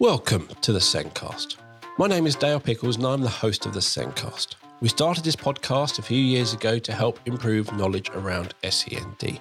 [0.00, 1.56] Welcome to the Sendcast.
[1.98, 4.54] My name is Dale Pickles and I'm the host of the Sendcast.
[4.80, 9.38] We started this podcast a few years ago to help improve knowledge around SEND.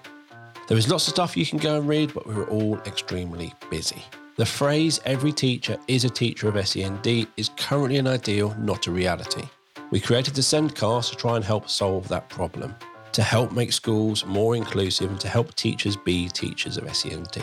[0.67, 4.03] There is lots of stuff you can go and read, but we're all extremely busy.
[4.35, 7.07] The phrase every teacher is a teacher of SEND
[7.37, 9.47] is currently an ideal, not a reality.
[9.91, 12.75] We created the Sendcast to try and help solve that problem,
[13.13, 17.41] to help make schools more inclusive and to help teachers be teachers of SEND.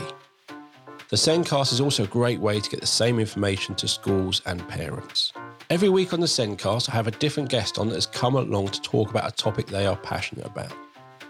[1.09, 4.67] The Sendcast is also a great way to get the same information to schools and
[4.69, 5.33] parents.
[5.71, 8.71] Every week on the Sendcast, I have a different guest on that has come along
[8.71, 10.73] to talk about a topic they are passionate about.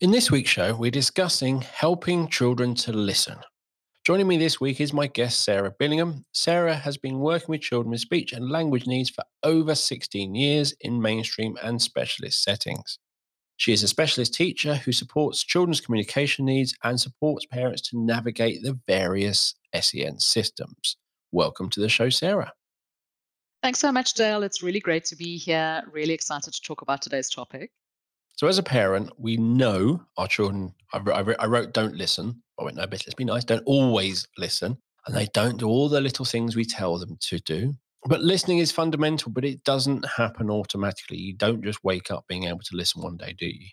[0.00, 3.36] In this week's show, we're discussing helping children to listen.
[4.08, 6.24] Joining me this week is my guest, Sarah Billingham.
[6.32, 10.74] Sarah has been working with children with speech and language needs for over 16 years
[10.80, 12.98] in mainstream and specialist settings.
[13.58, 18.62] She is a specialist teacher who supports children's communication needs and supports parents to navigate
[18.62, 20.96] the various SEN systems.
[21.30, 22.54] Welcome to the show, Sarah.
[23.62, 24.42] Thanks so much, Dale.
[24.42, 25.82] It's really great to be here.
[25.92, 27.72] Really excited to talk about today's topic.
[28.36, 30.72] So, as a parent, we know our children.
[30.94, 33.44] I, I, I wrote "Don't listen." I went, "No, but let's be nice.
[33.44, 37.38] Don't always listen." And they don't do all the little things we tell them to
[37.38, 37.74] do.
[38.04, 41.16] But listening is fundamental, but it doesn't happen automatically.
[41.16, 43.68] You don't just wake up being able to listen one day, do you?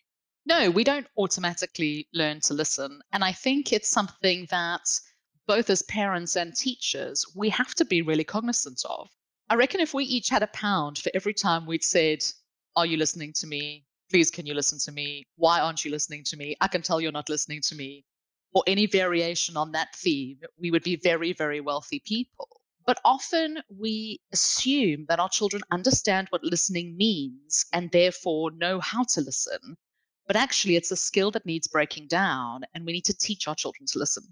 [0.46, 3.02] No, we don't automatically learn to listen.
[3.12, 4.88] And I think it's something that
[5.48, 9.10] both as parents and teachers, we have to be really cognizant of.
[9.50, 12.24] I reckon if we each had a pound for every time we'd said,
[12.76, 13.86] Are you listening to me?
[14.10, 17.02] please can you listen to me why aren't you listening to me i can tell
[17.02, 18.04] you're not listening to me
[18.56, 22.50] or any variation on that theme we would be very very wealthy people.
[22.88, 29.04] But often we assume that our children understand what listening means and therefore know how
[29.10, 29.76] to listen.
[30.28, 33.56] But actually it's a skill that needs breaking down and we need to teach our
[33.56, 34.24] children to listen.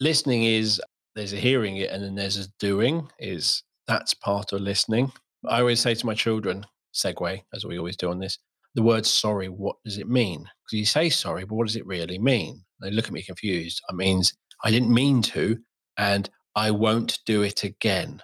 [0.00, 0.80] Listening is
[1.14, 5.10] there's a hearing it and then there's a doing is that's part of listening.
[5.48, 8.38] I always say to my children segue as we always do on this
[8.78, 10.38] the word sorry, what does it mean?
[10.38, 12.62] Because you say sorry, but what does it really mean?
[12.80, 13.82] They look at me confused.
[13.88, 15.58] It means I didn't mean to,
[15.96, 18.22] and I won't do it again.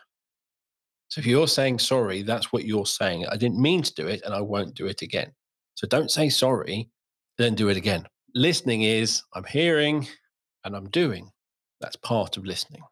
[1.09, 3.27] So if you're saying sorry, that's what you're saying.
[3.27, 5.33] I didn't mean to do it, and I won't do it again.
[5.75, 6.89] So don't say sorry,
[7.37, 8.07] then do it again.
[8.37, 10.07] Listening is I'm hearing
[10.65, 11.33] and I'm doing.
[11.81, 12.83] That's part of listening.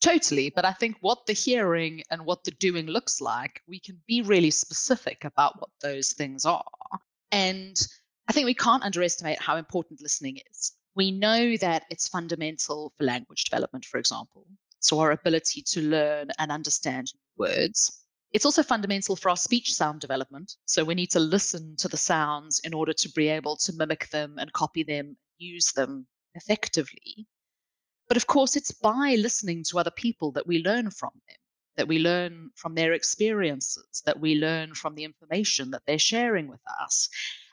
[0.00, 0.50] Totally.
[0.50, 4.22] But I think what the hearing and what the doing looks like, we can be
[4.22, 6.64] really specific about what those things are.
[7.32, 7.76] And
[8.28, 10.72] I think we can't underestimate how important listening is.
[10.94, 14.46] We know that it's fundamental for language development, for example.
[14.80, 18.02] So, our ability to learn and understand words.
[18.32, 20.54] It's also fundamental for our speech sound development.
[20.66, 24.08] So, we need to listen to the sounds in order to be able to mimic
[24.10, 27.26] them and copy them, use them effectively.
[28.08, 31.36] But of course, it's by listening to other people that we learn from them,
[31.76, 36.48] that we learn from their experiences, that we learn from the information that they're sharing
[36.48, 37.08] with us.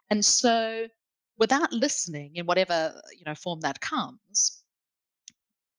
[0.09, 0.87] And so,
[1.37, 4.63] without listening in whatever you know form that comes,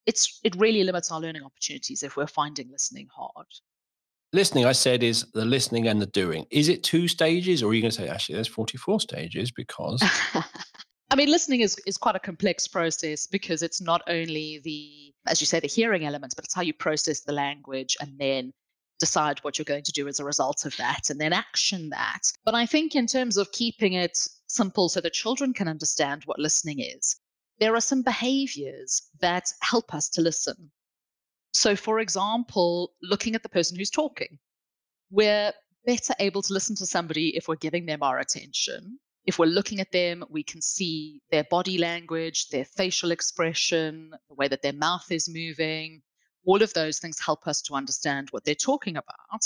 [0.06, 3.46] it's it really limits our learning opportunities if we're finding listening hard.
[4.32, 6.44] Listening, I said, is the listening and the doing.
[6.50, 10.02] Is it two stages, or are you going to say actually there's 44 stages because
[11.14, 15.40] I mean, listening is, is quite a complex process because it's not only the, as
[15.40, 18.52] you say, the hearing elements, but it's how you process the language and then
[18.98, 22.22] decide what you're going to do as a result of that and then action that.
[22.44, 24.18] But I think, in terms of keeping it
[24.48, 27.14] simple so that children can understand what listening is,
[27.60, 30.72] there are some behaviors that help us to listen.
[31.52, 34.36] So, for example, looking at the person who's talking.
[35.12, 35.52] We're
[35.86, 38.98] better able to listen to somebody if we're giving them our attention.
[39.26, 44.34] If we're looking at them, we can see their body language, their facial expression, the
[44.34, 46.02] way that their mouth is moving.
[46.44, 49.42] All of those things help us to understand what they're talking about.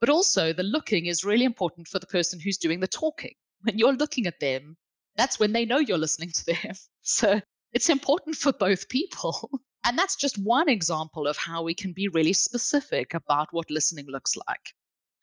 [0.00, 3.34] But also, the looking is really important for the person who's doing the talking.
[3.62, 4.76] When you're looking at them,
[5.16, 6.74] that's when they know you're listening to them.
[7.02, 7.40] So
[7.72, 9.50] it's important for both people.
[9.84, 14.06] And that's just one example of how we can be really specific about what listening
[14.06, 14.74] looks like.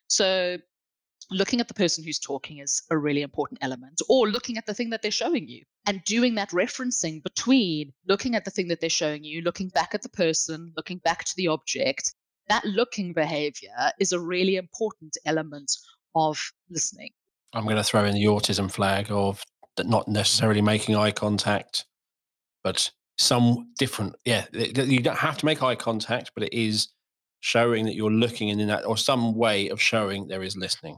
[0.08, 0.58] So,
[1.32, 4.74] looking at the person who's talking is a really important element, or looking at the
[4.74, 8.82] thing that they're showing you and doing that referencing between looking at the thing that
[8.82, 12.14] they're showing you, looking back at the person, looking back to the object.
[12.48, 15.72] That looking behavior is a really important element
[16.16, 16.40] of
[16.70, 17.10] listening.
[17.54, 19.44] I'm going to throw in the autism flag of
[19.80, 21.86] not necessarily making eye contact,
[22.64, 24.16] but some different.
[24.26, 26.90] Yeah, you don't have to make eye contact, but it is
[27.40, 30.98] showing that you're looking in that or some way of showing there is listening.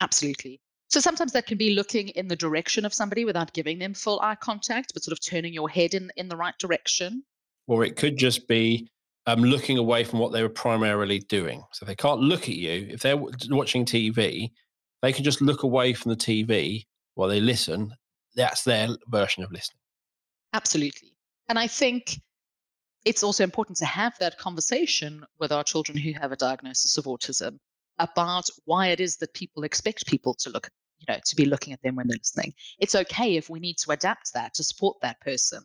[0.00, 0.60] Absolutely.
[0.88, 4.20] So sometimes that can be looking in the direction of somebody without giving them full
[4.20, 7.24] eye contact, but sort of turning your head in, in the right direction.
[7.66, 8.88] Or it could just be
[9.26, 11.64] um, looking away from what they were primarily doing.
[11.72, 12.86] So they can't look at you.
[12.90, 14.52] If they're watching TV,
[15.02, 17.92] they can just look away from the TV while they listen.
[18.36, 19.80] That's their version of listening.
[20.52, 21.16] Absolutely.
[21.48, 22.20] And I think
[23.04, 27.06] it's also important to have that conversation with our children who have a diagnosis of
[27.06, 27.58] autism
[27.98, 31.72] about why it is that people expect people to look you know to be looking
[31.72, 32.54] at them when they're listening.
[32.78, 35.62] It's okay if we need to adapt that to support that person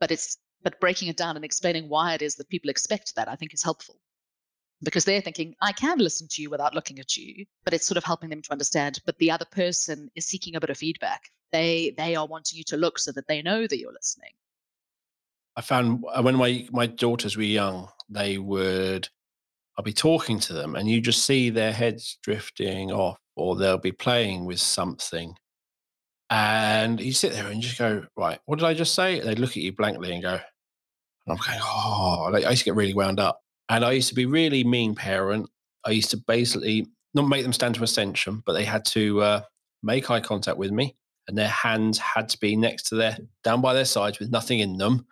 [0.00, 3.28] but it's but breaking it down and explaining why it is that people expect that
[3.28, 3.96] i think is helpful.
[4.82, 7.96] Because they're thinking i can listen to you without looking at you but it's sort
[7.96, 11.22] of helping them to understand but the other person is seeking a bit of feedback.
[11.52, 14.32] They they are wanting you to look so that they know that you're listening.
[15.56, 19.08] I found uh, when my my daughters were young, they would
[19.76, 23.78] I'll be talking to them, and you just see their heads drifting off, or they'll
[23.78, 25.34] be playing with something,
[26.30, 29.20] and you sit there and just go, right, what did I just say?
[29.20, 30.40] They look at you blankly and go, and
[31.28, 34.26] I'm going, oh, I used to get really wound up, and I used to be
[34.26, 35.48] really mean parent.
[35.84, 39.40] I used to basically not make them stand to attention, but they had to uh,
[39.82, 40.96] make eye contact with me,
[41.28, 44.60] and their hands had to be next to their down by their sides with nothing
[44.60, 45.06] in them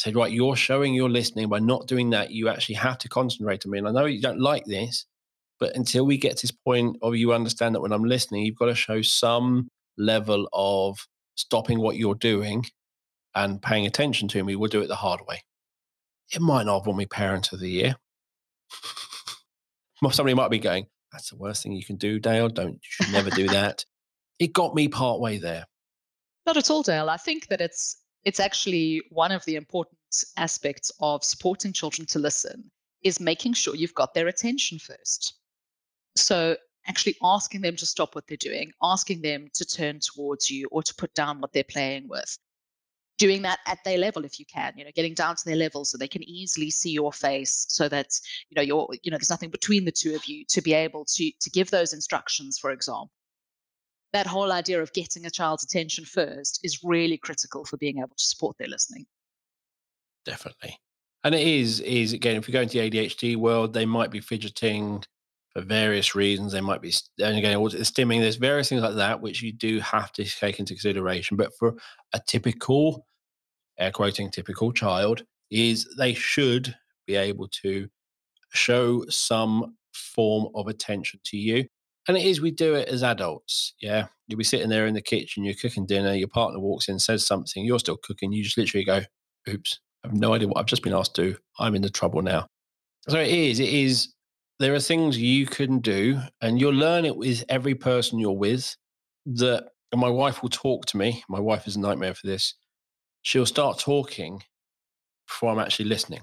[0.00, 1.48] said, right, you're showing you're listening.
[1.48, 3.78] By not doing that, you actually have to concentrate on me.
[3.78, 5.04] And I know you don't like this,
[5.58, 8.58] but until we get to this point of you understand that when I'm listening, you've
[8.58, 9.68] got to show some
[9.98, 12.64] level of stopping what you're doing
[13.34, 14.56] and paying attention to me.
[14.56, 15.42] We'll do it the hard way.
[16.32, 17.94] It might not have won me Parent of the Year.
[20.10, 22.48] Somebody might be going, that's the worst thing you can do, Dale.
[22.48, 23.84] Don't, you should never do that.
[24.38, 25.66] It got me part way there.
[26.46, 27.10] Not at all, Dale.
[27.10, 29.96] I think that it's it's actually one of the important
[30.36, 32.70] aspects of supporting children to listen
[33.02, 35.34] is making sure you've got their attention first.
[36.16, 36.56] So
[36.86, 40.82] actually asking them to stop what they're doing, asking them to turn towards you or
[40.82, 42.36] to put down what they're playing with.
[43.18, 45.84] Doing that at their level if you can, you know, getting down to their level
[45.84, 48.08] so they can easily see your face so that,
[48.48, 51.04] you know, you're, you know, there's nothing between the two of you to be able
[51.04, 53.10] to to give those instructions, for example
[54.12, 58.08] that whole idea of getting a child's attention first is really critical for being able
[58.08, 59.06] to support their listening.
[60.24, 60.76] Definitely.
[61.22, 64.20] And it is, is again, if you go into the ADHD world, they might be
[64.20, 65.02] fidgeting
[65.52, 66.52] for various reasons.
[66.52, 70.12] They might be, and again, stimming, there's various things like that, which you do have
[70.12, 71.36] to take into consideration.
[71.36, 71.74] But for
[72.14, 73.06] a typical,
[73.78, 76.74] air quoting, typical child, is they should
[77.06, 77.88] be able to
[78.52, 81.66] show some form of attention to you.
[82.08, 83.74] And it is, we do it as adults.
[83.80, 84.06] Yeah.
[84.26, 87.26] You'll be sitting there in the kitchen, you're cooking dinner, your partner walks in, says
[87.26, 88.32] something, you're still cooking.
[88.32, 89.02] You just literally go,
[89.48, 91.36] oops, I have no idea what I've just been asked to.
[91.58, 92.46] I'm in the trouble now.
[93.08, 94.14] So it is, it is,
[94.58, 98.76] there are things you can do, and you'll learn it with every person you're with.
[99.26, 101.24] That, and my wife will talk to me.
[101.28, 102.54] My wife is a nightmare for this.
[103.22, 104.42] She'll start talking
[105.26, 106.20] before I'm actually listening.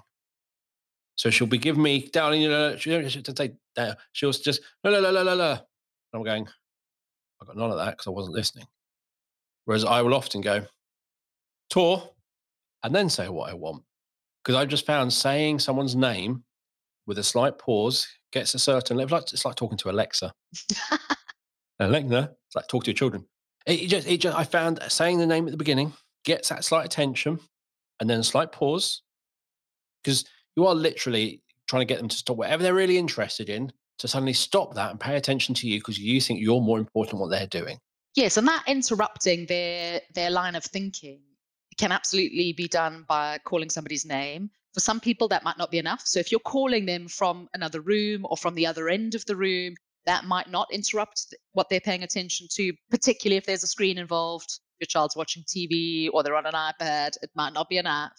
[1.17, 3.23] So she'll be giving me, darling, you know, she'll, she'll,
[4.13, 5.59] she'll just, la, la, la, la, la, la.
[6.13, 6.47] I'm going,
[7.41, 8.67] I got none of that because I wasn't listening.
[9.65, 10.65] Whereas I will often go,
[11.69, 12.11] Tor,
[12.83, 13.83] and then say what I want.
[14.43, 16.43] Because I've just found saying someone's name
[17.05, 19.17] with a slight pause gets a certain level.
[19.17, 20.33] It's like talking to Alexa.
[21.79, 23.25] Alexa, it's like talk to your children.
[23.65, 25.93] It just, it just, I found saying the name at the beginning
[26.23, 27.39] gets that slight attention
[27.99, 29.01] and then a slight pause
[30.03, 30.25] because
[30.57, 34.07] you are literally trying to get them to stop whatever they're really interested in to
[34.07, 37.29] suddenly stop that and pay attention to you because you think you're more important what
[37.29, 37.77] they're doing.
[38.15, 41.21] Yes, and that interrupting their their line of thinking
[41.77, 44.49] can absolutely be done by calling somebody's name.
[44.73, 46.01] For some people, that might not be enough.
[46.05, 49.35] So if you're calling them from another room or from the other end of the
[49.35, 53.97] room, that might not interrupt what they're paying attention to, particularly if there's a screen
[53.97, 54.59] involved.
[54.79, 58.11] Your child's watching TV or they're on an iPad, it might not be app.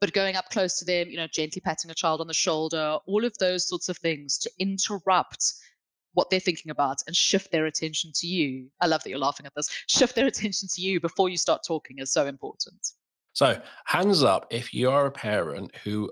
[0.00, 2.98] But going up close to them, you know, gently patting a child on the shoulder,
[3.06, 5.52] all of those sorts of things to interrupt
[6.14, 8.68] what they're thinking about and shift their attention to you.
[8.80, 9.68] I love that you're laughing at this.
[9.88, 12.92] Shift their attention to you before you start talking is so important.
[13.32, 16.10] So, hands up if you are a parent who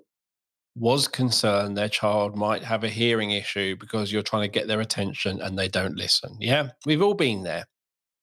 [0.77, 4.81] was concerned their child might have a hearing issue because you're trying to get their
[4.81, 6.37] attention and they don't listen.
[6.39, 7.65] Yeah, we've all been there.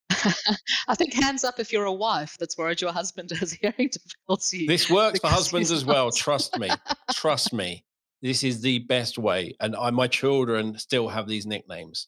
[0.87, 4.67] I think hands up if you're a wife that's worried your husband has hearing difficulty.
[4.67, 6.11] This works for husbands as well.
[6.11, 6.69] Trust me.
[7.13, 7.83] Trust me.
[8.21, 9.55] This is the best way.
[9.59, 12.07] And I, my children still have these nicknames.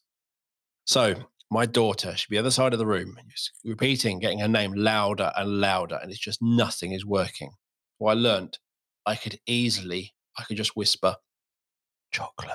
[0.85, 1.15] So
[1.51, 4.73] my daughter, she'd be the other side of the room, just repeating, getting her name
[4.73, 7.51] louder and louder, and it's just nothing is working.
[7.99, 8.57] Well, I learned
[9.05, 11.15] I could easily I could just whisper,
[12.11, 12.51] chocolate.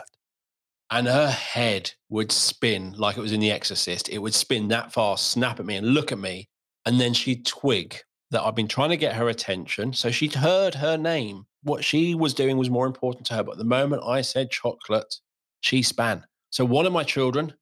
[0.92, 4.10] And her head would spin like it was in The Exorcist.
[4.10, 6.50] It would spin that fast, snap at me and look at me.
[6.84, 7.96] And then she'd twig
[8.30, 9.94] that I've been trying to get her attention.
[9.94, 11.46] So she'd heard her name.
[11.62, 13.42] What she was doing was more important to her.
[13.42, 15.14] But the moment I said chocolate,
[15.62, 16.24] she span.
[16.50, 17.54] So one of my children,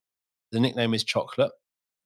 [0.50, 1.52] the nickname is Chocolate.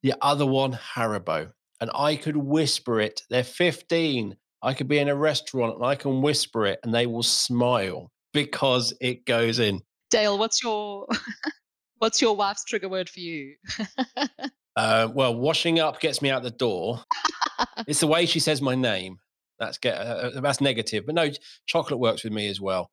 [0.03, 1.51] The other one, Haribo.
[1.81, 3.23] And I could whisper it.
[3.31, 4.37] They're 15.
[4.61, 8.11] I could be in a restaurant and I can whisper it and they will smile
[8.35, 9.81] because it goes in.
[10.15, 11.09] Dale, what's your
[11.99, 13.57] what's your wife's trigger word for you?
[14.77, 17.03] uh, well, washing up gets me out the door.
[17.89, 19.19] it's the way she says my name.
[19.59, 21.31] That's get uh, uh, that's negative, but no,
[21.67, 22.93] chocolate works with me as well.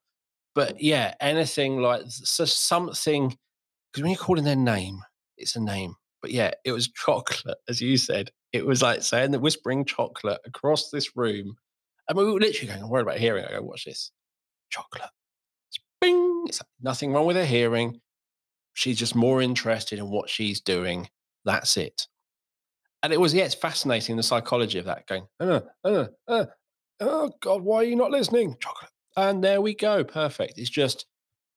[0.56, 4.98] But yeah, anything like so something because when you're calling their name,
[5.36, 5.94] it's a name.
[6.22, 8.32] But yeah, it was chocolate, as you said.
[8.52, 11.54] It was like saying that whispering chocolate across this room.
[12.12, 13.44] Mean, we were literally going, I'm worried about hearing.
[13.44, 14.10] I go, watch this.
[14.70, 15.10] Chocolate.
[16.00, 16.31] Bing.
[16.52, 18.00] It's nothing wrong with her hearing.
[18.74, 21.08] She's just more interested in what she's doing.
[21.44, 22.06] That's it.
[23.02, 26.46] And it was, yeah, it's fascinating the psychology of that going, uh, uh, uh,
[27.00, 28.56] oh God, why are you not listening?
[28.60, 28.90] Chocolate.
[29.16, 30.04] And there we go.
[30.04, 30.58] Perfect.
[30.58, 31.06] It's just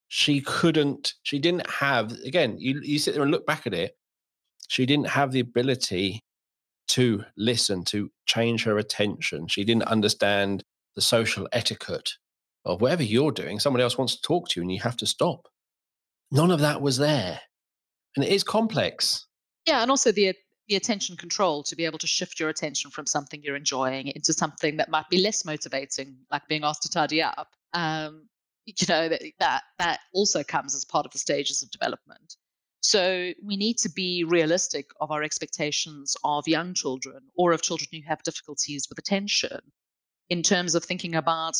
[0.08, 3.96] she couldn't, she didn't have, again, you, you sit there and look back at it
[4.68, 6.22] she didn't have the ability
[6.88, 9.48] to listen, to change her attention.
[9.48, 10.64] She didn't understand
[10.96, 12.12] the social etiquette
[12.66, 15.06] of whatever you're doing, somebody else wants to talk to you and you have to
[15.06, 15.48] stop.
[16.32, 17.40] None of that was there.
[18.16, 19.28] And it is complex.
[19.66, 20.34] Yeah, and also the
[20.68, 24.34] the attention control to be able to shift your attention from something you're enjoying into
[24.34, 27.50] something that might be less motivating, like being asked to tidy up.
[27.74, 28.28] Um,
[28.66, 32.36] you know that that that also comes as part of the stages of development.
[32.82, 37.88] So we need to be realistic of our expectations of young children or of children
[37.92, 39.60] who have difficulties with attention
[40.30, 41.56] in terms of thinking about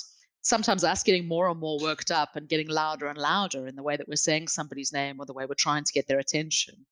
[0.46, 3.82] sometimes us getting more and more worked up and getting louder and louder in the
[3.82, 6.86] way that we're saying somebody's name or the way we're trying to get their attention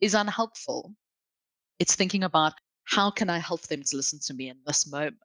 [0.00, 0.92] is unhelpful.
[1.78, 2.54] It's thinking about
[2.86, 5.16] how can I help them to listen to me in this moment?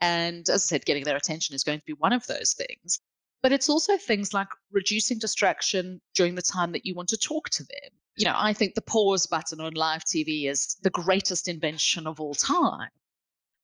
[0.00, 3.00] And as I said, getting their attention is going to be one of those things.
[3.42, 7.50] But it's also things like reducing distraction during the time that you want to talk
[7.50, 7.90] to them.
[8.16, 12.20] You know, I think the pause button on live TV is the greatest invention of
[12.20, 12.90] all time.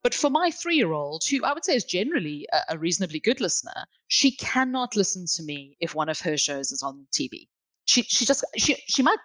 [0.03, 3.21] But for my three year old, who I would say is generally a, a, reasonably
[3.21, 7.49] good listener, she cannot listen to me if one of her shows is on TV.
[7.85, 9.19] She, she just, she, she might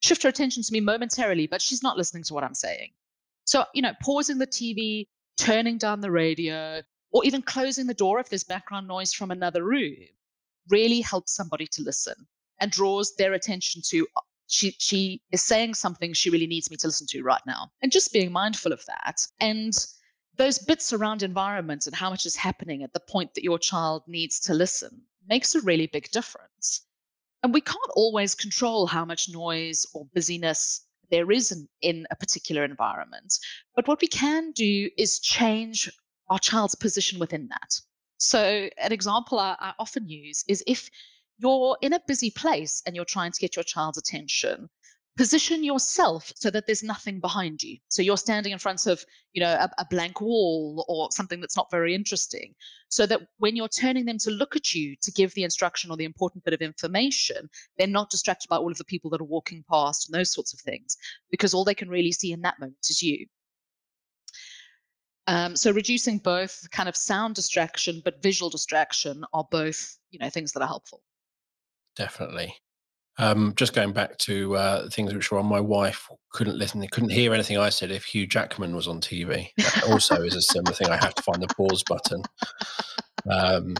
[0.00, 2.92] shift her attention to me momentarily, but she's not listening to what I'm saying.
[3.44, 5.06] So, you know, pausing the TV,
[5.38, 9.64] turning down the radio, or even closing the door if there's background noise from another
[9.64, 9.96] room
[10.68, 12.26] really helps somebody to listen
[12.60, 14.06] and draws their attention to
[14.46, 17.92] she she is saying something she really needs me to listen to right now and
[17.92, 19.86] just being mindful of that and
[20.36, 24.02] those bits around environment and how much is happening at the point that your child
[24.06, 26.86] needs to listen makes a really big difference
[27.42, 32.16] and we can't always control how much noise or busyness there is in, in a
[32.16, 33.38] particular environment
[33.74, 35.90] but what we can do is change
[36.28, 37.80] our child's position within that.
[38.18, 40.90] So, an example I, I often use is if
[41.38, 44.68] you're in a busy place and you're trying to get your child's attention,
[45.16, 47.78] position yourself so that there's nothing behind you.
[47.88, 49.02] So you're standing in front of,
[49.32, 52.54] you know, a, a, blank wall or something that's not very interesting.
[52.88, 55.96] So that when you're turning them to look at you to give the instruction or
[55.96, 59.24] the important bit of information, they're not distracted by all of the people that are
[59.24, 60.96] walking past and those sorts of things,
[61.30, 63.26] because all they can really see in that moment is you.
[65.28, 70.30] Um, so reducing both kind of sound distraction but visual distraction are both, you know,
[70.30, 71.02] things that are helpful.
[71.96, 72.54] Definitely.
[73.18, 77.10] Um, just going back to uh, things which were on, my wife couldn't listen, couldn't
[77.10, 79.48] hear anything I said if Hugh Jackman was on TV.
[79.56, 80.88] That also is a similar thing.
[80.90, 82.22] I have to find the pause button.
[83.30, 83.74] Um,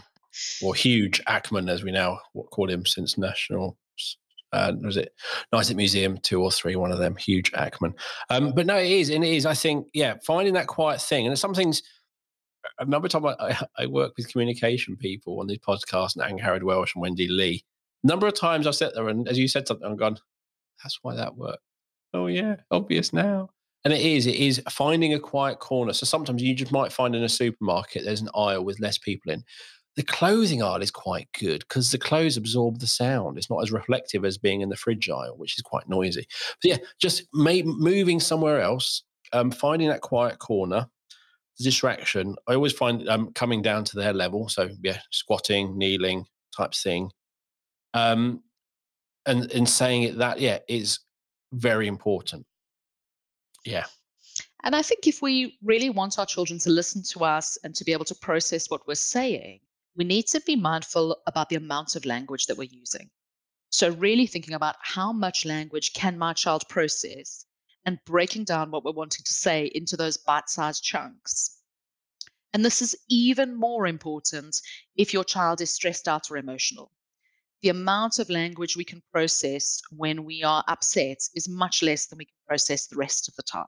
[0.63, 2.19] or Huge Ackman, as we now
[2.51, 3.77] call him since National
[4.53, 5.13] Uh, was it
[5.51, 6.75] Night at Museum two or three?
[6.75, 7.93] One of them, huge Ackman.
[8.29, 9.45] Um, but no, it is, and it is.
[9.45, 11.83] I think, yeah, finding that quiet thing, and some things.
[12.79, 17.01] Another time I, I work with communication people on this podcast, and Harrod Welsh and
[17.01, 17.63] Wendy Lee.
[18.03, 20.17] Number of times I've sat there and, as you said something, I'm gone.
[20.83, 21.63] That's why that worked.
[22.13, 23.49] Oh yeah, obvious now.
[23.83, 25.93] And it is, it is finding a quiet corner.
[25.93, 29.31] So sometimes you just might find in a supermarket there's an aisle with less people
[29.31, 29.43] in.
[29.95, 33.37] The clothing aisle is quite good because the clothes absorb the sound.
[33.37, 36.27] It's not as reflective as being in the fridge aisle, which is quite noisy.
[36.61, 40.87] But yeah, just moving somewhere else, um, finding that quiet corner,
[41.59, 42.35] distraction.
[42.47, 44.49] I always find um, coming down to their level.
[44.49, 46.25] So yeah, squatting, kneeling
[46.55, 47.09] type thing.
[47.97, 48.43] Um,
[49.25, 50.99] and and saying it that yeah is
[51.53, 52.45] very important.
[53.65, 53.85] Yeah.
[54.63, 57.83] And I think if we really want our children to listen to us and to
[57.83, 59.59] be able to process what we're saying,
[59.95, 63.09] we need to be mindful about the amount of language that we're using.
[63.69, 67.45] So, really thinking about how much language can my child process
[67.85, 71.57] and breaking down what we're wanting to say into those bite sized chunks.
[72.53, 74.61] And this is even more important
[74.95, 76.91] if your child is stressed out or emotional.
[77.61, 82.17] The amount of language we can process when we are upset is much less than
[82.17, 83.65] we can process the rest of the time.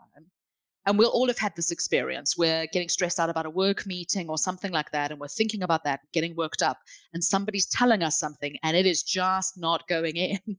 [0.85, 2.37] And we'll all have had this experience.
[2.37, 5.63] We're getting stressed out about a work meeting or something like that, and we're thinking
[5.63, 6.77] about that, getting worked up,
[7.13, 10.39] and somebody's telling us something, and it is just not going in.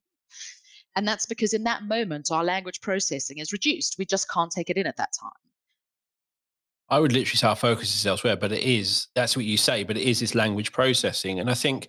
[0.97, 3.97] and that's because in that moment, our language processing is reduced.
[3.99, 5.33] We just can't take it in at that time.
[6.91, 9.85] I would literally say our focus is elsewhere, but it is, that's what you say,
[9.85, 11.39] but it is this language processing.
[11.39, 11.89] And I think,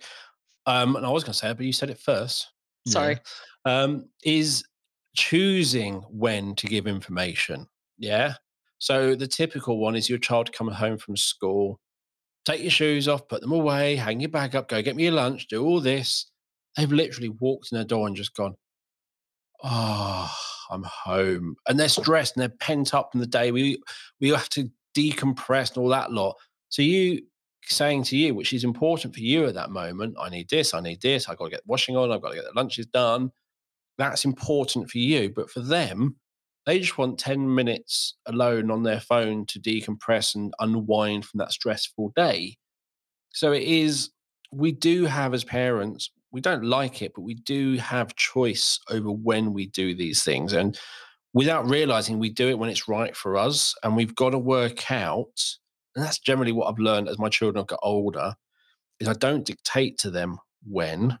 [0.66, 2.48] um, and I was going to say it, but you said it first.
[2.86, 3.18] Sorry.
[3.66, 4.64] Yeah, um, is
[5.14, 7.66] choosing when to give information.
[7.98, 8.34] Yeah.
[8.78, 11.78] So the typical one is your child coming home from school,
[12.44, 15.12] take your shoes off, put them away, hang your bag up, go get me your
[15.12, 16.30] lunch, do all this.
[16.76, 18.56] They've literally walked in the door and just gone,
[19.62, 20.34] Oh,
[20.70, 21.54] I'm home.
[21.68, 23.52] And they're stressed and they're pent up in the day.
[23.52, 23.80] We
[24.20, 26.34] we have to decompress and all that lot.
[26.68, 27.22] So you
[27.64, 30.80] saying to you, which is important for you at that moment, I need this, I
[30.80, 33.30] need this, I've got to get washing on, I've got to get the lunches done.
[33.98, 35.30] That's important for you.
[35.34, 36.16] But for them,
[36.66, 41.52] they just want 10 minutes alone on their phone to decompress and unwind from that
[41.52, 42.56] stressful day.
[43.30, 44.10] So it is,
[44.52, 49.10] we do have as parents, we don't like it, but we do have choice over
[49.10, 50.52] when we do these things.
[50.52, 50.78] And
[51.34, 53.74] without realizing, we do it when it's right for us.
[53.82, 55.38] And we've got to work out,
[55.94, 58.34] and that's generally what I've learned as my children have got older,
[59.00, 61.18] is I don't dictate to them when.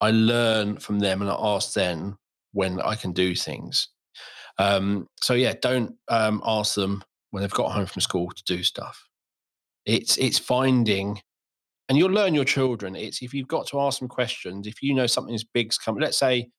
[0.00, 2.18] I learn from them and I ask them
[2.52, 3.88] when I can do things.
[4.58, 8.62] Um, so yeah, don't um, ask them when they've got home from school to do
[8.62, 9.02] stuff.
[9.86, 11.20] It's it's finding,
[11.88, 12.94] and you'll learn your children.
[12.94, 14.66] It's if you've got to ask them questions.
[14.66, 16.50] If you know something's big's coming, let's say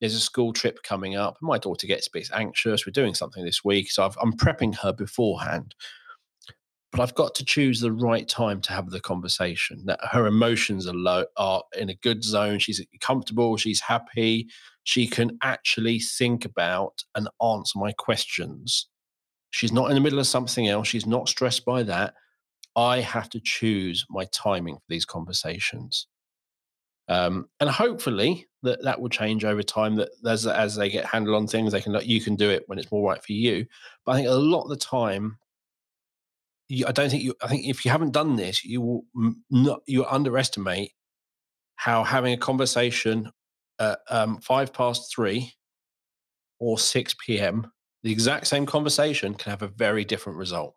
[0.00, 1.36] there's a school trip coming up.
[1.40, 2.86] My daughter gets a bit anxious.
[2.86, 5.74] We're doing something this week, so i am prepping her beforehand
[6.92, 9.82] but I've got to choose the right time to have the conversation.
[9.86, 12.58] That her emotions are low, are in a good zone.
[12.58, 13.56] She's comfortable.
[13.56, 14.48] She's happy.
[14.84, 18.88] She can actually think about and answer my questions.
[19.50, 20.86] She's not in the middle of something else.
[20.86, 22.12] She's not stressed by that.
[22.76, 26.06] I have to choose my timing for these conversations.
[27.08, 29.96] Um, and hopefully that that will change over time.
[29.96, 32.78] That as as they get handle on things, they can you can do it when
[32.78, 33.66] it's more right for you.
[34.04, 35.38] But I think a lot of the time
[36.72, 37.34] you, I don't think you.
[37.42, 39.04] I think if you haven't done this, you will
[39.50, 39.80] not.
[39.86, 40.92] You underestimate
[41.76, 43.30] how having a conversation
[43.78, 45.52] at um, five past three
[46.58, 47.70] or six p.m.
[48.02, 50.74] the exact same conversation can have a very different result.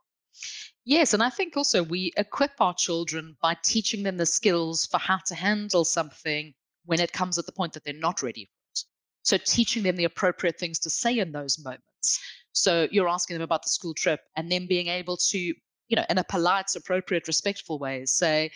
[0.84, 4.98] Yes, and I think also we equip our children by teaching them the skills for
[4.98, 6.54] how to handle something
[6.86, 8.84] when it comes at the point that they're not ready for it.
[9.24, 12.20] So teaching them the appropriate things to say in those moments.
[12.52, 15.54] So you're asking them about the school trip and then being able to
[15.88, 18.52] you know, in a polite, appropriate, respectful way, say,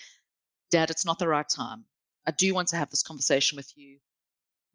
[0.71, 1.85] Dad, it's not the right time.
[2.27, 3.97] I do want to have this conversation with you,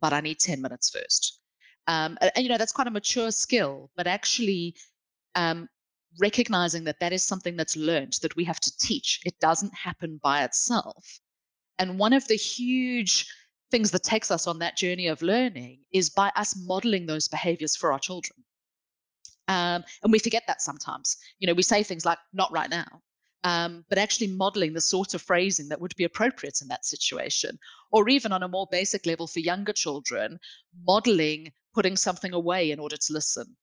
[0.00, 1.40] but I need 10 minutes first.
[1.86, 4.74] Um, and, and, you know, that's quite a mature skill, but actually
[5.34, 5.68] um,
[6.18, 9.20] recognizing that that is something that's learned that we have to teach.
[9.24, 11.20] It doesn't happen by itself.
[11.78, 13.26] And one of the huge
[13.70, 17.76] things that takes us on that journey of learning is by us modeling those behaviors
[17.76, 18.44] for our children.
[19.48, 21.16] Um, and we forget that sometimes.
[21.38, 22.86] You know, we say things like, not right now.
[23.44, 27.58] Um, but actually modeling the sort of phrasing that would be appropriate in that situation.
[27.92, 30.38] Or even on a more basic level for younger children,
[30.86, 33.56] modeling putting something away in order to listen.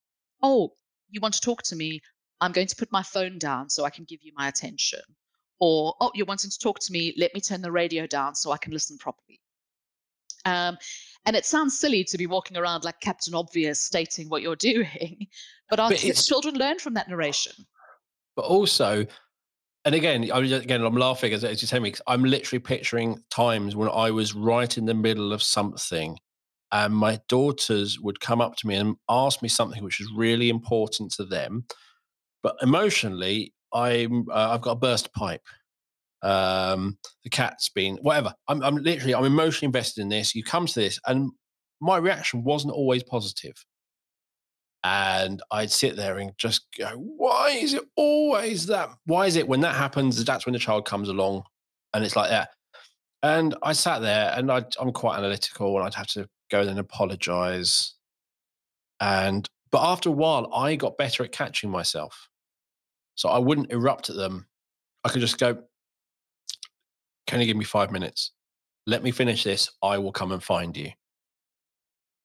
[0.43, 0.73] Oh,
[1.09, 2.01] you want to talk to me?
[2.41, 5.01] I'm going to put my phone down so I can give you my attention.
[5.59, 7.13] Or, oh, you're wanting to talk to me?
[7.17, 9.40] Let me turn the radio down so I can listen properly.
[10.45, 10.77] Um,
[11.25, 15.27] and it sounds silly to be walking around like Captain Obvious stating what you're doing,
[15.69, 17.53] but our but children learn from that narration.
[18.35, 19.05] But also,
[19.85, 21.93] and again, I again, I'm laughing as, as you tell me.
[22.07, 26.17] I'm literally picturing times when I was right in the middle of something,
[26.71, 30.49] and my daughters would come up to me and ask me something which was really
[30.49, 31.65] important to them,
[32.41, 35.45] but emotionally, I'm uh, I've got a burst pipe.
[36.23, 38.33] Um, the cat's been whatever.
[38.47, 40.35] I'm, I'm literally I'm emotionally invested in this.
[40.35, 41.31] You come to this, and
[41.79, 43.55] my reaction wasn't always positive.
[44.83, 48.89] and I'd sit there and just go, why is it always that?
[49.05, 51.43] Why is it when that happens, that's when the child comes along
[51.93, 52.49] and it's like that?
[53.23, 56.79] And I sat there and i am quite analytical and I'd have to go and
[56.79, 57.93] apologize.
[58.99, 62.27] And, but after a while, I got better at catching myself.
[63.15, 64.47] So I wouldn't erupt at them.
[65.03, 65.61] I could just go,
[67.27, 68.31] can you give me five minutes?
[68.87, 69.69] Let me finish this.
[69.83, 70.91] I will come and find you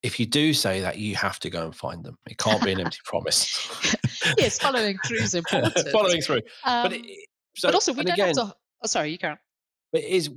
[0.06, 2.16] if you do say that, you have to go and find them.
[2.30, 3.68] It can't be an empty promise.
[4.38, 5.76] yes, following through is important.
[5.90, 8.54] following through, um, but, it, so, but also we don't again, have to.
[8.82, 9.36] Oh, sorry, you can.
[9.92, 10.30] But it is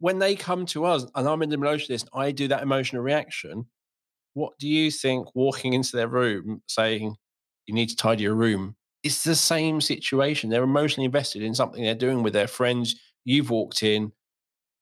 [0.00, 3.66] when they come to us, and I'm in the emotionalist, I do that emotional reaction.
[4.34, 5.28] What do you think?
[5.34, 7.14] Walking into their room, saying
[7.66, 10.50] you need to tidy your room, it's the same situation.
[10.50, 12.96] They're emotionally invested in something they're doing with their friends.
[13.24, 14.12] You've walked in,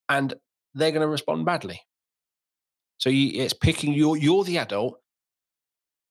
[0.09, 0.35] and
[0.75, 1.81] they're going to respond badly.
[2.99, 5.01] So you, it's picking you're you're the adult.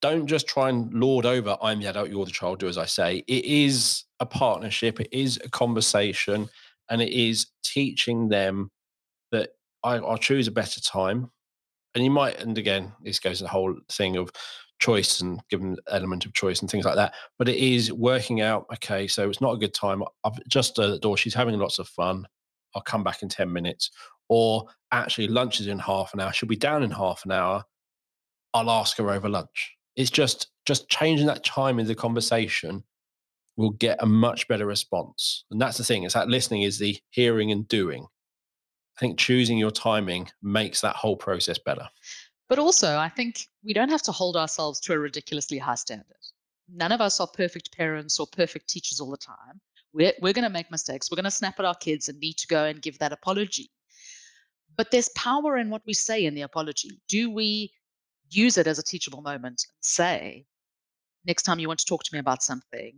[0.01, 1.57] Don't just try and lord over.
[1.61, 2.09] I'm the adult.
[2.09, 2.59] You're the child.
[2.59, 3.23] Do as I say.
[3.27, 4.99] It is a partnership.
[4.99, 6.49] It is a conversation,
[6.89, 8.71] and it is teaching them
[9.31, 9.51] that
[9.83, 11.31] I, I'll choose a better time.
[11.95, 14.31] And you might, and again, this goes the whole thing of
[14.79, 17.13] choice and given element of choice and things like that.
[17.37, 18.65] But it is working out.
[18.73, 20.03] Okay, so it's not a good time.
[20.23, 21.17] I've just at the door.
[21.17, 22.25] She's having lots of fun.
[22.75, 23.91] I'll come back in ten minutes
[24.29, 27.63] or actually lunch is in half an hour she'll be down in half an hour
[28.53, 32.83] i'll ask her over lunch it's just just changing that time in the conversation
[33.57, 36.97] will get a much better response and that's the thing it's that listening is the
[37.09, 38.07] hearing and doing
[38.97, 41.87] i think choosing your timing makes that whole process better
[42.49, 46.23] but also i think we don't have to hold ourselves to a ridiculously high standard
[46.71, 49.61] none of us are perfect parents or perfect teachers all the time
[49.93, 52.37] we're, we're going to make mistakes we're going to snap at our kids and need
[52.37, 53.69] to go and give that apology
[54.79, 57.01] but there's power in what we say in the apology.
[57.09, 57.73] Do we
[58.29, 60.45] use it as a teachable moment and say,
[61.25, 62.93] next time you want to talk to me about something,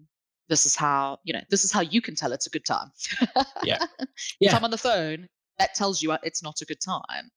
[0.48, 2.92] this is how, you know, this is how you can tell it's a good time.
[3.64, 3.80] yeah.
[4.40, 4.50] yeah.
[4.50, 7.32] If I'm on the phone, that tells you uh, it's not a good time.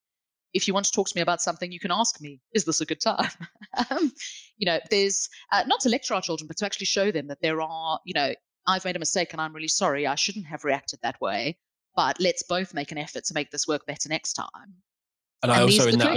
[0.54, 2.80] If you want to talk to me about something, you can ask me, is this
[2.80, 3.30] a good time?
[3.90, 4.12] um,
[4.56, 7.42] you know, there's uh, not to lecture our children, but to actually show them that
[7.42, 8.32] there are, you know,
[8.66, 10.06] I've made a mistake and I'm really sorry.
[10.06, 11.58] I shouldn't have reacted that way
[11.96, 14.48] but let's both make an effort to make this work better next time.
[15.42, 16.08] And, and I also in that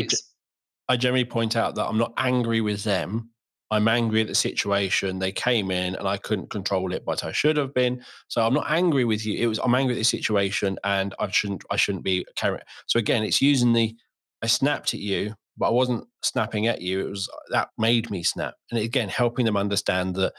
[0.89, 3.29] I, I generally point out that I'm not angry with them.
[3.69, 5.19] I'm angry at the situation.
[5.19, 8.01] They came in and I couldn't control it, but I should have been.
[8.29, 9.37] So I'm not angry with you.
[9.37, 12.63] It was I'm angry at the situation and I shouldn't I shouldn't be carrying.
[12.87, 13.95] So again, it's using the
[14.41, 17.07] I snapped at you, but I wasn't snapping at you.
[17.07, 18.53] It was uh, that made me snap.
[18.71, 20.33] And again, helping them understand that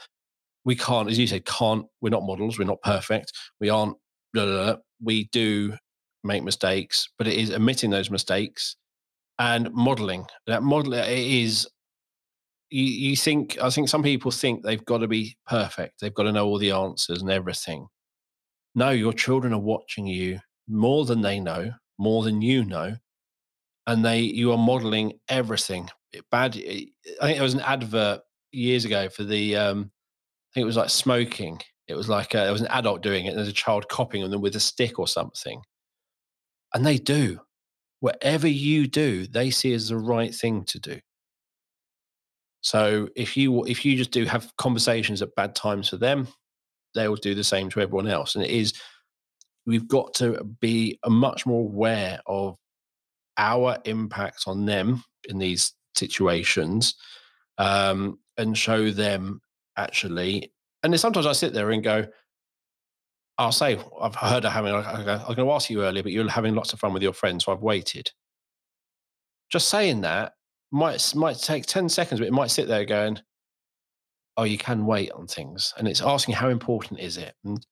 [0.65, 3.31] we can't, as you said, can't, we're not models, we're not perfect.
[3.59, 3.97] We aren't
[4.33, 5.75] blah, blah, blah, we do
[6.23, 8.75] make mistakes, but it is admitting those mistakes
[9.39, 10.25] and modeling.
[10.47, 11.67] That model is
[12.69, 16.01] you, you think I think some people think they've got to be perfect.
[16.01, 17.87] They've got to know all the answers and everything.
[18.75, 22.95] No, your children are watching you more than they know, more than you know,
[23.89, 25.89] and they you are modeling everything.
[26.31, 26.55] Bad.
[26.55, 26.59] I
[27.21, 28.21] think there was an advert
[28.51, 29.55] years ago for the.
[29.55, 32.67] Um, I think it was like smoking, it was like a, uh, there was an
[32.67, 35.61] adult doing it, and there's a child copying them with a stick or something.
[36.73, 37.41] And they do.
[37.99, 40.99] Whatever you do, they see as the right thing to do.
[42.61, 46.27] So if you if you just do have conversations at bad times for them,
[46.93, 48.35] they will do the same to everyone else.
[48.35, 48.73] And it is
[49.65, 52.55] we've got to be much more aware of
[53.39, 56.93] our impact on them in these situations
[57.57, 59.41] um, and show them
[59.75, 60.51] actually
[60.83, 62.07] and then sometimes I sit there and go,
[63.37, 64.97] I'll say, I've heard of having, I
[65.27, 67.45] was going to ask you earlier, but you're having lots of fun with your friends,
[67.45, 68.11] so I've waited.
[69.49, 70.33] Just saying that
[70.71, 73.19] might might take 10 seconds, but it might sit there going,
[74.37, 75.73] oh, you can wait on things.
[75.77, 77.33] And it's asking how important is it?
[77.43, 77.65] And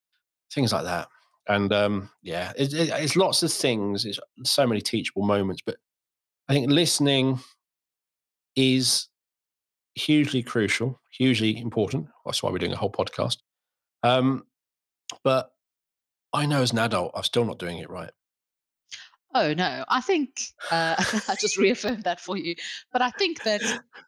[0.51, 1.07] things like that.
[1.47, 4.05] And um, yeah, it, it, it's lots of things.
[4.05, 5.77] It's so many teachable moments, but
[6.49, 7.39] I think listening
[8.55, 9.07] is
[9.95, 12.07] hugely crucial, hugely important.
[12.25, 13.37] That's why we're doing a whole podcast.
[14.03, 14.45] Um,
[15.23, 15.51] but
[16.33, 18.11] I know as an adult, I'm still not doing it right.
[19.33, 20.95] Oh no, I think uh,
[21.27, 22.55] I just reaffirmed that for you.
[22.91, 23.61] But I think that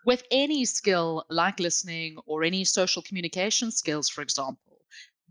[0.06, 4.80] with any skill like listening or any social communication skills, for example,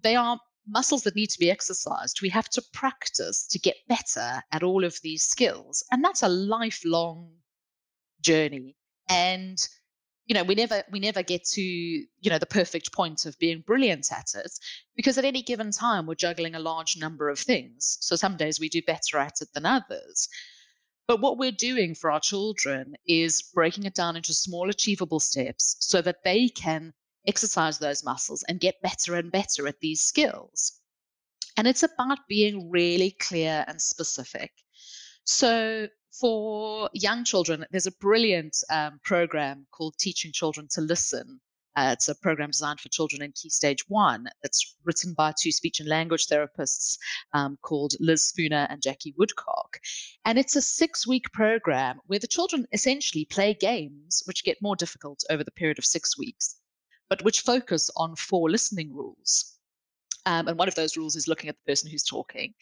[0.03, 2.21] they are muscles that need to be exercised.
[2.23, 6.29] We have to practice to get better at all of these skills, and that's a
[6.29, 7.31] lifelong
[8.21, 8.77] journey.
[9.09, 9.59] And
[10.29, 13.65] you know we never we never get to you know the perfect point of being
[13.67, 14.53] brilliant at it
[14.95, 18.61] because at any given time we're juggling a large number of things so some days
[18.61, 20.29] we do better at it than others
[21.09, 25.77] but what we're doing for our children is breaking it down into small achievable steps
[25.81, 26.93] so that they can
[27.29, 30.81] exercise those muscles and get better and better at these skills
[31.57, 34.51] and it's about being really clear and specific
[35.25, 35.89] so
[36.19, 41.41] for young children, there's a brilliant um, program called Teaching Children to Listen.
[41.77, 45.53] Uh, it's a program designed for children in Key Stage 1 that's written by two
[45.53, 46.99] speech and language therapists
[47.35, 49.79] um, called Liz Spooner and Jacqui Woodcock.
[50.25, 54.75] And it's a six week program where the children essentially play games which get more
[54.75, 56.57] difficult over the period of six weeks,
[57.09, 59.55] but which focus on four listening rules.
[60.27, 62.53] Um, and one of those rules is looking at the person who's talking.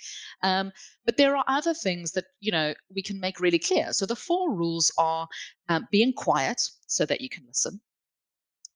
[0.43, 0.71] Um,
[1.05, 3.93] but there are other things that you know we can make really clear.
[3.93, 5.27] So the four rules are
[5.69, 7.81] um, being quiet so that you can listen,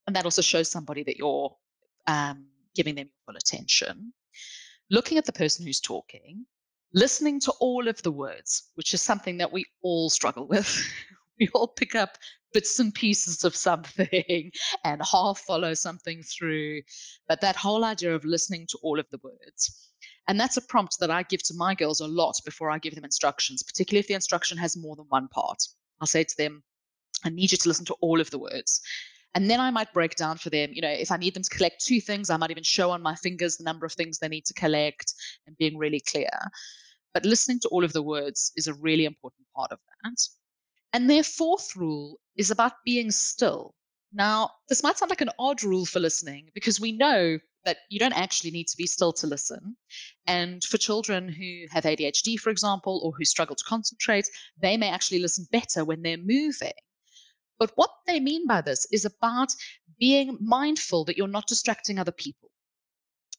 [0.06, 1.54] and that also shows somebody that you're
[2.06, 4.12] um, giving them your full attention.
[4.90, 6.44] Looking at the person who's talking,
[6.92, 10.68] listening to all of the words, which is something that we all struggle with.
[11.48, 12.18] we all pick up
[12.52, 14.50] bits and pieces of something
[14.84, 16.82] and half follow something through.
[17.28, 19.90] But that whole idea of listening to all of the words.
[20.28, 22.94] And that's a prompt that I give to my girls a lot before I give
[22.94, 25.58] them instructions, particularly if the instruction has more than one part.
[26.00, 26.62] I'll say to them,
[27.24, 28.80] I need you to listen to all of the words.
[29.34, 31.56] And then I might break down for them, you know, if I need them to
[31.56, 34.28] collect two things, I might even show on my fingers the number of things they
[34.28, 35.14] need to collect
[35.46, 36.30] and being really clear.
[37.14, 40.20] But listening to all of the words is a really important part of that.
[40.92, 43.74] And their fourth rule is about being still.
[44.12, 47.98] Now, this might sound like an odd rule for listening because we know that you
[47.98, 49.76] don't actually need to be still to listen.
[50.26, 54.28] And for children who have ADHD, for example, or who struggle to concentrate,
[54.60, 56.72] they may actually listen better when they're moving.
[57.58, 59.54] But what they mean by this is about
[59.98, 62.50] being mindful that you're not distracting other people.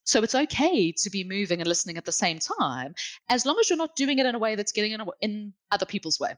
[0.04, 2.94] So it's okay to be moving and listening at the same time,
[3.30, 6.20] as long as you're not doing it in a way that's getting in, other people's
[6.20, 6.36] way.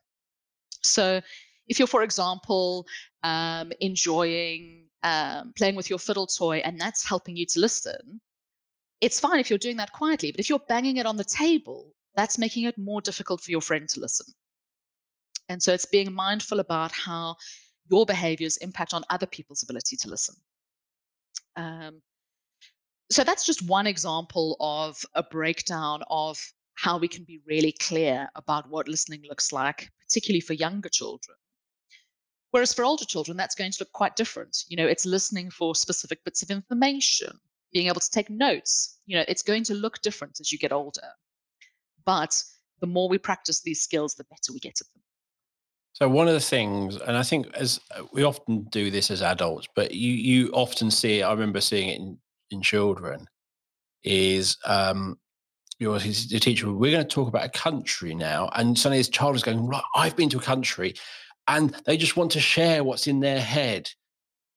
[0.83, 1.21] So
[1.67, 2.85] if you're, for example,
[3.23, 8.21] um, enjoying um, playing with your fiddle toy and that's helping you to listen,
[9.01, 10.31] it's fine if you're doing that quietly.
[10.31, 13.61] But if you're banging it on the table, that's making it more difficult for your
[13.61, 14.27] friend to listen.
[15.49, 17.35] And so it's being mindful about how
[17.89, 20.35] your behaviors impact on other people's ability to listen.
[21.55, 22.01] Um,
[23.11, 26.39] so that's just one example of a breakdown of
[26.75, 31.37] how we can be really clear about what listening looks like, particularly for younger children.
[32.51, 34.63] Whereas for older children, that's going to look quite different.
[34.67, 37.39] You know, it's listening for specific bits of information,
[37.71, 38.99] being able to take notes.
[39.07, 41.01] You know, it's going to look different as you get older.
[42.05, 42.43] But
[42.79, 45.01] the more we practice these skills, the better we get at them.
[45.93, 49.21] So one of the things, and I think as uh, we often do this as
[49.21, 51.21] adults, but you you often see.
[51.21, 52.17] I remember seeing it in
[52.49, 53.27] in children,
[54.03, 55.17] is um,
[55.83, 58.49] your the teacher, we're going to talk about a country now.
[58.55, 60.95] And suddenly this child is going, right, I've been to a country.
[61.47, 63.89] And they just want to share what's in their head.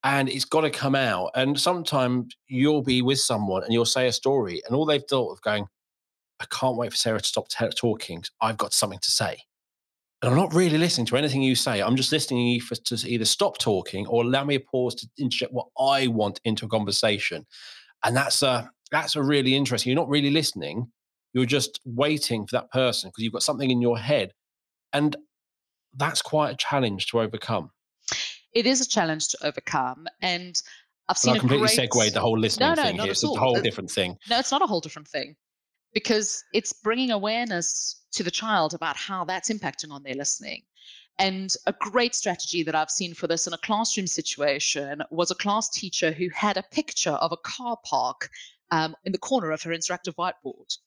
[0.05, 1.33] And it's got to come out.
[1.35, 5.33] And sometimes you'll be with someone and you'll say a story, and all they've thought
[5.33, 5.67] of going,
[6.41, 8.23] I can't wait for Sarah to stop t- talking.
[8.41, 9.39] I've got something to say.
[10.23, 11.83] And I'm not really listening to anything you say.
[11.83, 14.95] I'm just listening to you for, to either stop talking or allow me a pause
[14.97, 17.47] to inject what I want into a conversation.
[18.05, 19.91] And that's a that's a really interesting.
[19.91, 20.91] You're not really listening.
[21.37, 24.33] You're just waiting for that person because you've got something in your head.
[24.95, 25.15] And
[25.95, 27.73] that's quite a challenge to overcome.
[28.55, 30.07] It is a challenge to overcome.
[30.23, 30.59] And
[31.11, 31.93] I've seen well, I completely great...
[31.93, 33.11] segued the whole listening no, no, thing here.
[33.11, 34.17] It's a whole different thing.
[34.31, 35.37] No, it's not a whole different thing
[35.93, 40.63] because it's bringing awareness to the child about how that's impacting on their listening.
[41.19, 45.35] And a great strategy that I've seen for this in a classroom situation was a
[45.35, 48.31] class teacher who had a picture of a car park
[48.71, 50.79] um, in the corner of her interactive whiteboard.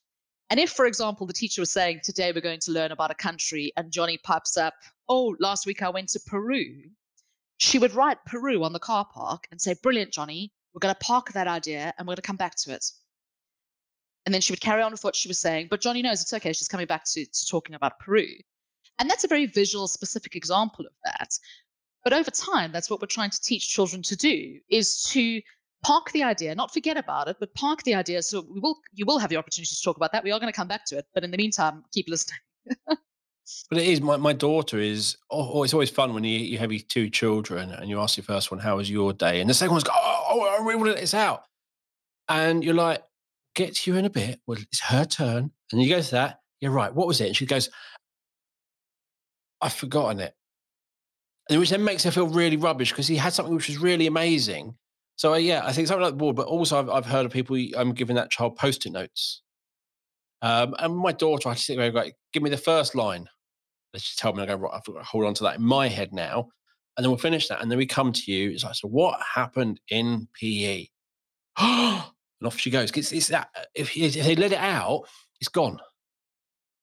[0.50, 3.16] And if, for example, the teacher was saying, Today we're going to learn about a
[3.16, 4.74] country, and Johnny pipes up,
[5.08, 6.84] Oh, last week I went to Peru,
[7.58, 11.06] she would write Peru on the car park and say, Brilliant, Johnny, we're going to
[11.06, 12.86] park that idea and we're going to come back to it.
[14.26, 16.34] And then she would carry on with what she was saying, but Johnny knows it's
[16.34, 16.54] okay.
[16.54, 18.28] She's coming back to, to talking about Peru.
[19.00, 21.38] And that's a very visual, specific example of that.
[22.04, 25.42] But over time, that's what we're trying to teach children to do is to
[25.84, 28.22] park the idea, not forget about it, but park the idea.
[28.22, 30.24] So we will, you will have the opportunity to talk about that.
[30.24, 32.40] We are going to come back to it, but in the meantime, keep listening.
[33.70, 36.58] But it is my, my daughter is oh, oh, it's always fun when you, you
[36.60, 39.42] have your two children and you ask your first one, How was your day?
[39.42, 41.44] And the second one's go, Oh, oh, oh I really want to this out.
[42.28, 43.04] And you're like,
[43.56, 44.40] get to you in a bit.
[44.46, 45.52] Well, it's her turn.
[45.72, 46.40] And you go to that.
[46.62, 46.94] You're right.
[46.94, 47.28] What was it?
[47.28, 47.70] And she goes,
[49.62, 50.34] I've forgotten it.
[51.50, 54.06] And which then makes her feel really rubbish because he had something which was really
[54.06, 54.76] amazing.
[55.20, 57.34] So uh, yeah, I think something like the board, but also I've, I've heard of
[57.34, 59.42] people um, giving that child post-it notes.
[60.42, 63.28] Um, and my daughter, I just think, like, give me the first line.
[63.94, 65.62] Let's just tell me, I go, right, I've got to hold on to that in
[65.62, 66.48] my head now.
[66.96, 67.62] And then we'll finish that.
[67.62, 68.52] And then we come to you.
[68.52, 70.88] It's like, so what happened in PE?
[71.58, 72.02] and
[72.46, 72.90] off she goes.
[72.92, 75.04] It's, it's that, if, if they let it out,
[75.42, 75.82] it's gone.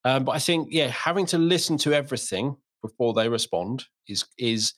[0.05, 4.75] Um, but I think, yeah, having to listen to everything before they respond is is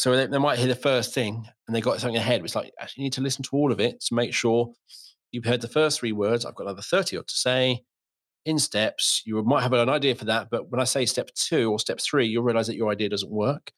[0.00, 2.42] so they, they, might hear the first thing and they got something ahead.
[2.42, 4.72] It's like actually you need to listen to all of it to make sure
[5.30, 6.46] you've heard the first three words.
[6.46, 7.82] I've got another 30 odd to say
[8.46, 9.22] in steps.
[9.26, 12.00] You might have an idea for that, but when I say step two or step
[12.00, 13.72] three, you'll realize that your idea doesn't work.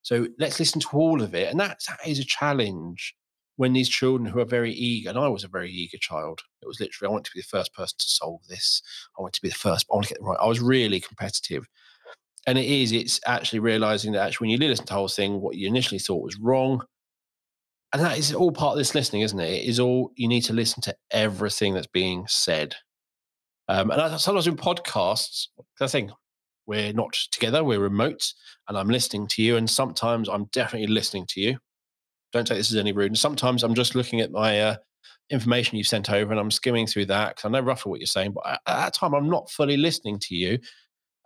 [0.00, 1.50] So let's listen to all of it.
[1.50, 3.14] And that is a challenge
[3.56, 6.66] when these children who are very eager, and I was a very eager child, it
[6.66, 8.80] was literally, I want to be the first person to solve this.
[9.18, 10.38] I want to be the first, I want to get it right.
[10.40, 11.66] I was really competitive.
[12.48, 15.40] And it is, it's actually realizing that actually when you listen to the whole thing,
[15.40, 16.82] what you initially thought was wrong.
[17.92, 19.50] And that is all part of this listening, isn't it?
[19.50, 22.74] It is all, you need to listen to everything that's being said.
[23.68, 25.48] Um, and I, sometimes in podcasts,
[25.80, 26.10] I think
[26.66, 28.32] we're not together, we're remote,
[28.66, 29.56] and I'm listening to you.
[29.56, 31.58] And sometimes I'm definitely listening to you
[32.32, 33.10] don't take this as any rude.
[33.10, 34.76] And sometimes I'm just looking at my uh,
[35.30, 38.06] information you've sent over and I'm skimming through that because I know roughly what you're
[38.06, 38.32] saying.
[38.32, 40.58] But at that time, I'm not fully listening to you.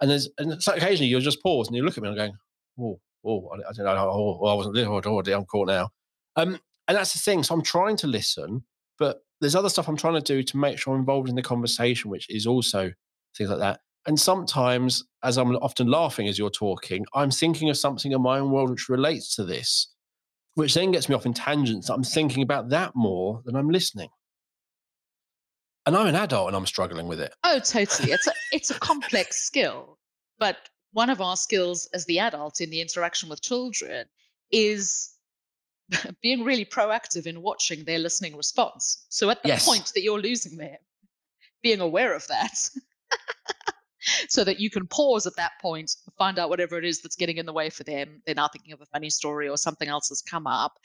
[0.02, 2.26] And there's and so occasionally you'll just pause and you look at me and I'm
[2.26, 2.38] going,
[2.78, 5.88] oh, oh, I, I don't know, oh, oh, I wasn't oh, oh, I'm caught now.
[6.36, 7.42] Um, and that's the thing.
[7.42, 8.64] So I'm trying to listen,
[8.98, 11.42] but there's other stuff I'm trying to do to make sure I'm involved in the
[11.42, 12.92] conversation, which is also
[13.36, 13.80] things like that.
[14.04, 18.40] And sometimes, as I'm often laughing as you're talking, I'm thinking of something in my
[18.40, 19.92] own world which relates to this
[20.54, 21.88] which then gets me off in tangents.
[21.88, 24.08] I'm thinking about that more than I'm listening.
[25.86, 27.34] And I'm an adult and I'm struggling with it.
[27.44, 28.12] Oh, totally.
[28.12, 29.98] It's a it's a complex skill.
[30.38, 30.56] But
[30.92, 34.06] one of our skills as the adult in the interaction with children
[34.50, 35.14] is
[36.22, 39.06] being really proactive in watching their listening response.
[39.08, 39.66] So at the yes.
[39.66, 40.76] point that you're losing them,
[41.62, 42.70] being aware of that
[44.28, 47.38] so that you can pause at that point, find out whatever it is that's getting
[47.38, 48.22] in the way for them.
[48.26, 50.78] They're now thinking of a funny story or something else has come up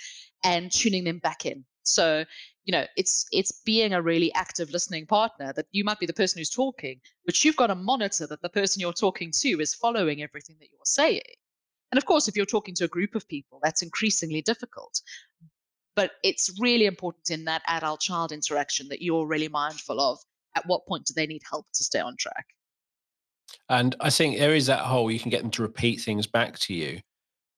[0.43, 1.65] and tuning them back in.
[1.88, 2.26] So,
[2.65, 6.13] you know, it's it's being a really active listening partner that you might be the
[6.13, 9.73] person who's talking, but you've got to monitor that the person you're talking to is
[9.73, 11.21] following everything that you're saying.
[11.91, 15.02] And of course, if you're talking to a group of people, that's increasingly difficult.
[15.95, 20.19] But it's really important in that adult child interaction that you're really mindful of
[20.56, 22.45] at what point do they need help to stay on track.
[23.69, 26.60] And I think there is that whole you can get them to repeat things back
[26.60, 27.00] to you.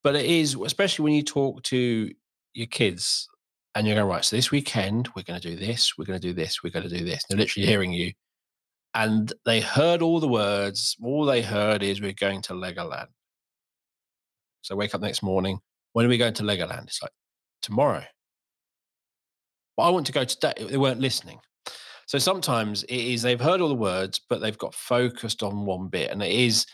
[0.03, 2.11] But it is, especially when you talk to
[2.53, 3.27] your kids
[3.75, 6.27] and you're going, right, so this weekend, we're going to do this, we're going to
[6.27, 7.23] do this, we're going to do this.
[7.29, 8.13] They're literally hearing you.
[8.93, 10.97] And they heard all the words.
[11.03, 13.07] All they heard is, we're going to Legoland.
[14.61, 15.59] So wake up next morning.
[15.93, 16.85] When are we going to Legoland?
[16.85, 17.11] It's like,
[17.61, 18.03] tomorrow.
[19.77, 20.53] But I want to go today.
[20.59, 21.39] They weren't listening.
[22.05, 25.89] So sometimes it is they've heard all the words, but they've got focused on one
[25.89, 26.65] bit, and it is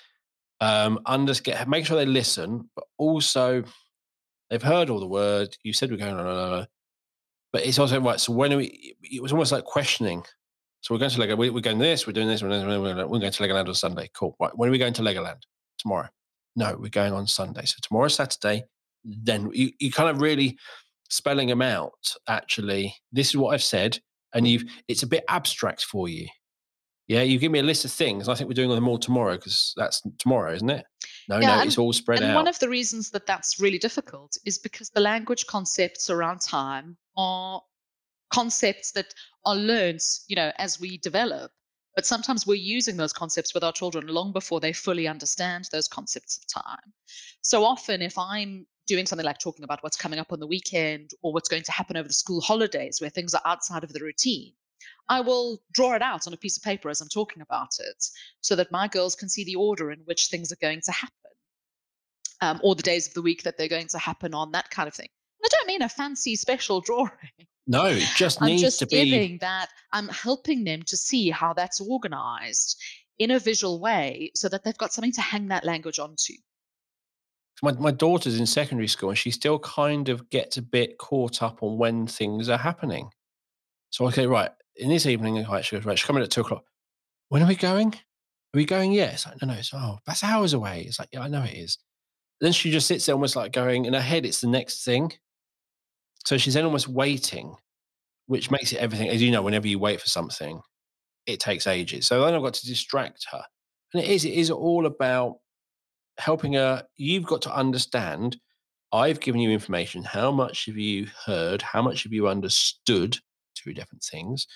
[0.62, 3.64] um, under get make sure they listen, but also
[4.50, 5.58] they've heard all the words.
[5.64, 6.66] You said we're going, no, no, no,
[7.56, 8.20] but it's also right.
[8.20, 8.98] So when are we?
[9.02, 10.24] It was almost like questioning.
[10.82, 11.38] So we're going to Lego.
[11.38, 12.06] We're going this.
[12.06, 12.44] We're doing this.
[12.44, 14.10] We're going, we're going to Legoland on Sunday.
[14.14, 14.36] Cool.
[14.42, 14.52] Right.
[14.56, 15.42] When are we going to Legoland?
[15.80, 16.10] Tomorrow.
[16.58, 17.64] No, we're going on Sunday.
[17.64, 18.66] So tomorrow Saturday.
[19.06, 20.58] Then you, you kind of really
[21.10, 21.94] spelling them out.
[22.28, 24.00] Actually, this is what I've said
[24.36, 24.78] and you've mm-hmm.
[24.88, 26.28] it's a bit abstract for you.
[27.08, 28.28] Yeah, you give me a list of things.
[28.28, 30.86] I think we're doing them all tomorrow because that's tomorrow, isn't it?
[31.30, 32.36] No, yeah, no, and, it's all spread and out.
[32.36, 36.98] One of the reasons that that's really difficult is because the language concepts around time
[37.18, 37.62] are
[38.32, 39.14] concepts that
[39.46, 41.52] are learned, you know, as we develop.
[41.96, 45.88] But sometimes we're using those concepts with our children long before they fully understand those
[45.88, 46.94] concepts of time.
[47.42, 51.12] So often, if I'm doing something like talking about what's coming up on the weekend
[51.22, 54.02] or what's going to happen over the school holidays where things are outside of the
[54.02, 54.54] routine,
[55.08, 58.04] I will draw it out on a piece of paper as I'm talking about it
[58.42, 61.32] so that my girls can see the order in which things are going to happen
[62.42, 64.88] um, or the days of the week that they're going to happen on, that kind
[64.88, 65.10] of thing.
[65.46, 67.12] I don't mean a fancy special drawing.
[67.68, 69.70] No, it just I'm needs just to be giving that.
[69.92, 72.82] I'm helping them to see how that's organized
[73.18, 76.34] in a visual way so that they've got something to hang that language onto
[77.62, 81.42] my, my daughter's in secondary school and she still kind of gets a bit caught
[81.42, 83.10] up on when things are happening.
[83.92, 84.52] So, okay, right.
[84.76, 86.66] In this evening, right, she goes, right, she's coming at two o'clock.
[87.30, 87.94] When are we going?
[87.94, 88.92] Are we going?
[88.92, 89.12] Yeah.
[89.12, 89.54] It's like, no, no.
[89.54, 90.84] It's, oh, that's hours away.
[90.88, 91.78] It's like, yeah, I know it is.
[92.42, 95.14] Then she just sits there almost like going, in her head, it's the next thing.
[96.26, 97.56] So she's then almost waiting,
[98.28, 100.62] which makes it everything, as you know, whenever you wait for something,
[101.26, 102.08] it takes ages.
[102.08, 103.44] So then I've got to distract her.
[103.94, 105.38] And it is, it is all about
[106.18, 106.84] helping her.
[106.98, 108.38] You've got to understand
[108.92, 110.04] I've given you information.
[110.04, 111.62] How much have you heard?
[111.62, 113.18] How much have you understood?
[113.56, 114.48] Two different things.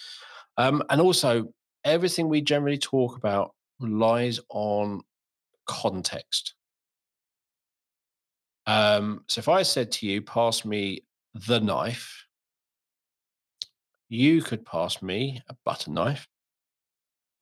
[0.57, 1.51] Um, and also,
[1.83, 5.01] everything we generally talk about relies on
[5.65, 6.53] context.
[8.65, 11.03] Um, so if I said to you, pass me
[11.33, 12.25] the knife,
[14.09, 16.27] you could pass me a butter knife,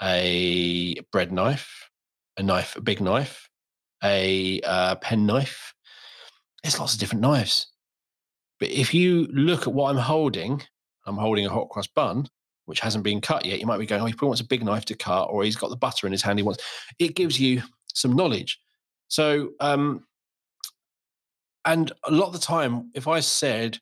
[0.01, 1.89] a bread knife,
[2.37, 3.49] a knife, a big knife,
[4.03, 5.73] a uh, pen knife.
[6.61, 7.67] There's lots of different knives.
[8.59, 10.61] But if you look at what I'm holding,
[11.05, 12.27] I'm holding a hot cross bun,
[12.65, 13.59] which hasn't been cut yet.
[13.59, 15.55] You might be going, oh, he probably wants a big knife to cut, or he's
[15.55, 16.37] got the butter in his hand.
[16.39, 16.63] He wants.
[16.99, 17.61] It gives you
[17.93, 18.59] some knowledge.
[19.07, 20.05] So, um,
[21.67, 23.77] and a lot of the time, if I said,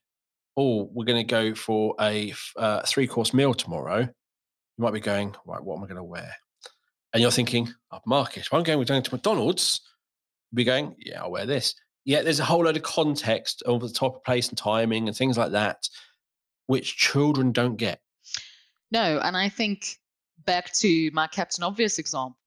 [0.57, 5.35] "Oh, we're going to go for a uh, three-course meal tomorrow," you might be going,
[5.45, 6.35] "Right, what am I going to wear?"
[7.13, 8.37] And you're thinking, "Upmarket.
[8.37, 9.81] If I'm going, we're going to McDonald's."
[10.51, 11.75] You'll be going, "Yeah, I'll wear this."
[12.05, 15.15] Yeah, there's a whole load of context over the type of place and timing and
[15.15, 15.87] things like that,
[16.67, 17.99] which children don't get.
[18.91, 19.97] No, and I think
[20.45, 22.37] back to my Captain Obvious example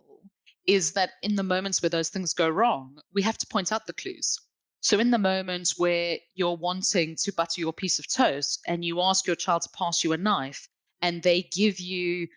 [0.66, 3.86] is that in the moments where those things go wrong, we have to point out
[3.86, 4.39] the clues.
[4.80, 9.00] So, in the moments where you're wanting to butter your piece of toast and you
[9.00, 10.68] ask your child to pass you a knife
[11.02, 12.28] and they give you,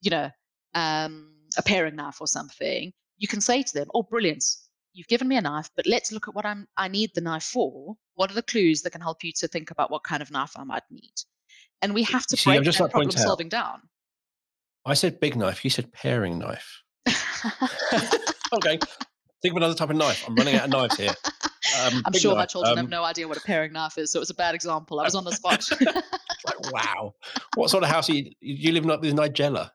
[0.00, 0.30] you know,
[0.74, 4.44] um, a paring knife or something, you can say to them, Oh, brilliant.
[4.94, 7.44] You've given me a knife, but let's look at what I'm, I need the knife
[7.44, 7.96] for.
[8.14, 10.52] What are the clues that can help you to think about what kind of knife
[10.54, 11.14] I might need?
[11.80, 13.80] And we have to See, break that like problem solving down.
[14.84, 15.64] I said big knife.
[15.64, 16.82] You said paring knife.
[18.52, 18.78] okay.
[19.40, 20.24] Think of another type of knife.
[20.28, 21.14] I'm running out of knives here.
[21.80, 24.18] Um, I'm sure my children um, have no idea what a paring knife is, so
[24.18, 25.00] it was a bad example.
[25.00, 25.68] I was on the spot.
[25.80, 27.14] like, wow.
[27.54, 29.70] What sort of house are you, you living up with Nigella?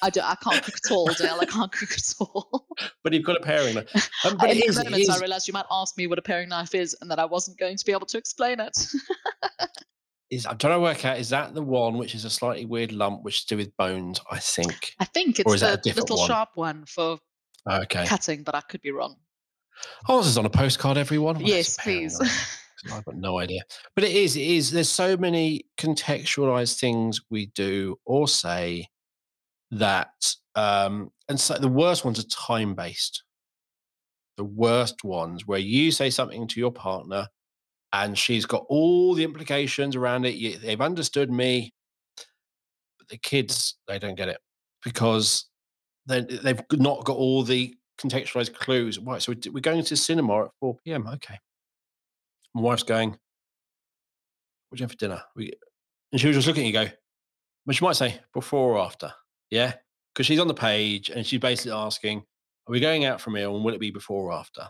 [0.00, 1.38] I, do, I can't cook at all, Dale.
[1.40, 2.66] I can't cook at all.
[3.04, 4.10] but you've got a paring knife.
[4.24, 6.74] Um, but In the moments, I realised you might ask me what a paring knife
[6.74, 8.76] is and that I wasn't going to be able to explain it.
[10.30, 12.92] is I'm trying to work out is that the one which is a slightly weird
[12.92, 14.94] lump which is to do with bones, I think.
[15.00, 16.28] I think it's the little one?
[16.28, 17.18] sharp one for
[17.68, 18.06] okay.
[18.06, 19.16] cutting, but I could be wrong.
[20.08, 21.36] Oh, this is on a postcard, everyone.
[21.36, 22.20] Well, yes, please.
[22.92, 23.62] I've got no idea.
[23.94, 24.70] But it is, it is.
[24.70, 28.88] There's so many contextualized things we do or say
[29.70, 33.24] that, um, and so the worst ones are time based.
[34.36, 37.26] The worst ones where you say something to your partner
[37.92, 40.62] and she's got all the implications around it.
[40.62, 41.72] They've understood me.
[42.98, 44.38] But the kids, they don't get it
[44.84, 45.46] because
[46.06, 48.98] they've not got all the contextualized clues.
[48.98, 51.06] Right, so we're going to the cinema at 4 p.m.
[51.06, 51.38] Okay.
[52.54, 53.18] My wife's going, what
[54.76, 55.22] do you have for dinner?
[55.36, 55.52] We,
[56.12, 56.88] and she was just looking at you go,
[57.66, 59.12] but she might say before or after.
[59.50, 59.74] Yeah.
[60.14, 63.32] Because she's on the page and she's basically asking, are we going out for a
[63.32, 64.62] meal and will it be before or after?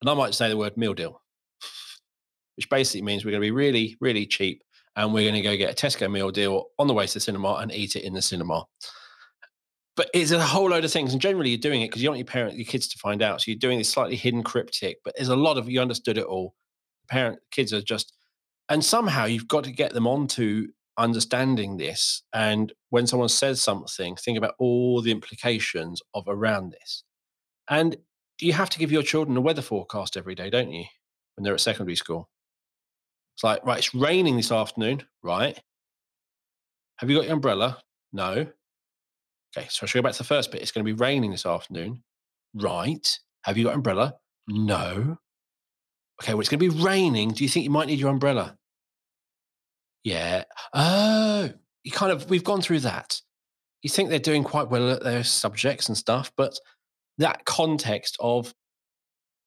[0.00, 1.20] And I might say the word meal deal
[2.56, 4.62] which basically means we're going to be really, really cheap
[4.96, 7.20] and we're going to go get a Tesco meal deal on the way to the
[7.20, 8.64] cinema and eat it in the cinema.
[9.96, 11.12] But it's a whole load of things.
[11.12, 13.22] And generally, you're doing it because you don't want your parent, your kids to find
[13.22, 13.40] out.
[13.40, 16.24] So you're doing this slightly hidden cryptic, but there's a lot of you understood it
[16.24, 16.54] all.
[17.08, 18.14] Parent, kids are just,
[18.68, 22.22] and somehow you've got to get them onto understanding this.
[22.32, 27.02] And when someone says something, think about all the implications of around this.
[27.68, 27.96] And
[28.40, 30.84] you have to give your children a weather forecast every day, don't you?
[31.34, 32.28] When they're at secondary school.
[33.34, 35.58] It's like, right, it's raining this afternoon, right?
[36.96, 37.78] Have you got your umbrella?
[38.12, 38.46] No.
[39.56, 40.62] Okay, so I should go back to the first bit.
[40.62, 42.02] It's going to be raining this afternoon.
[42.54, 43.18] Right.
[43.44, 44.14] Have you got umbrella?
[44.48, 45.18] No.
[46.22, 47.30] Okay, well, it's going to be raining.
[47.30, 48.56] Do you think you might need your umbrella?
[50.04, 50.44] Yeah.
[50.72, 51.50] Oh,
[51.82, 53.20] you kind of, we've gone through that.
[53.82, 56.58] You think they're doing quite well at their subjects and stuff, but
[57.18, 58.54] that context of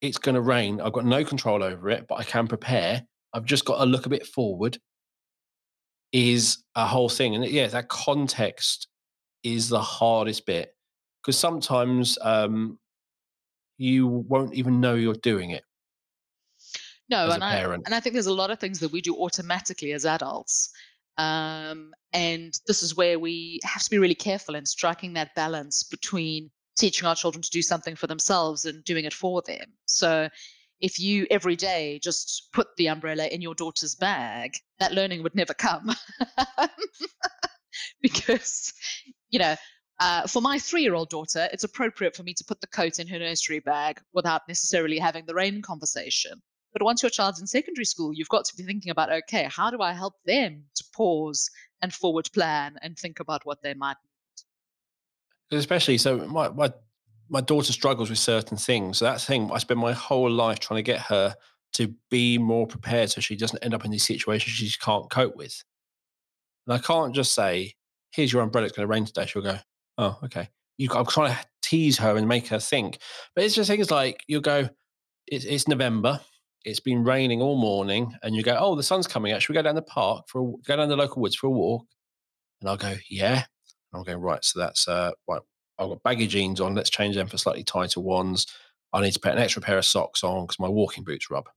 [0.02, 3.04] it's going to rain, I've got no control over it, but I can prepare.
[3.34, 4.78] I've just got to look a bit forward
[6.12, 7.36] is a whole thing.
[7.36, 8.88] And yeah, that context
[9.44, 10.76] is the hardest bit
[11.22, 12.80] because sometimes um,
[13.78, 15.64] you won't even know you're doing it.
[17.10, 19.92] No, and I, and I think there's a lot of things that we do automatically
[19.92, 20.72] as adults.
[21.18, 25.84] Um, and this is where we have to be really careful in striking that balance
[25.84, 29.66] between teaching our children to do something for themselves and doing it for them.
[29.86, 30.30] So
[30.82, 35.36] if you every day just put the umbrella in your daughter's bag, that learning would
[35.36, 35.92] never come.
[38.02, 38.74] because,
[39.34, 39.56] you know,
[40.00, 42.98] Uh, for my three year old daughter, it's appropriate for me to put the coat
[43.00, 46.42] in her nursery bag without necessarily having the rain conversation.
[46.74, 49.70] But once your child's in secondary school, you've got to be thinking about okay, how
[49.70, 51.42] do I help them to pause
[51.82, 53.98] and forward plan and think about what they might
[55.52, 55.60] need?
[55.60, 56.74] Especially, so my, my,
[57.30, 58.98] my daughter struggles with certain things.
[58.98, 61.36] So that's the thing, I spend my whole life trying to get her
[61.74, 65.36] to be more prepared so she doesn't end up in these situations she can't cope
[65.36, 65.64] with.
[66.66, 67.76] And I can't just say,
[68.14, 69.26] here's your umbrella, it's going to rain today.
[69.26, 69.58] She'll go,
[69.98, 70.50] oh, okay.
[70.78, 73.00] You, I'm trying to tease her and make her think.
[73.36, 74.70] But it's just things like you'll go,
[75.28, 76.22] it's, it's November,
[76.64, 79.42] it's been raining all morning, and you go, oh, the sun's coming out.
[79.42, 81.52] Should we go down the park for a, go down the local woods for a
[81.52, 81.86] walk?
[82.62, 83.44] And I'll go, yeah.
[83.92, 84.44] And I'll go, right.
[84.44, 85.42] So that's, uh, right.
[85.80, 86.76] I've got baggy jeans on.
[86.76, 88.48] Let's change them for slightly tighter ones.
[88.94, 91.50] I need to put an extra pair of socks on because my walking boots rub.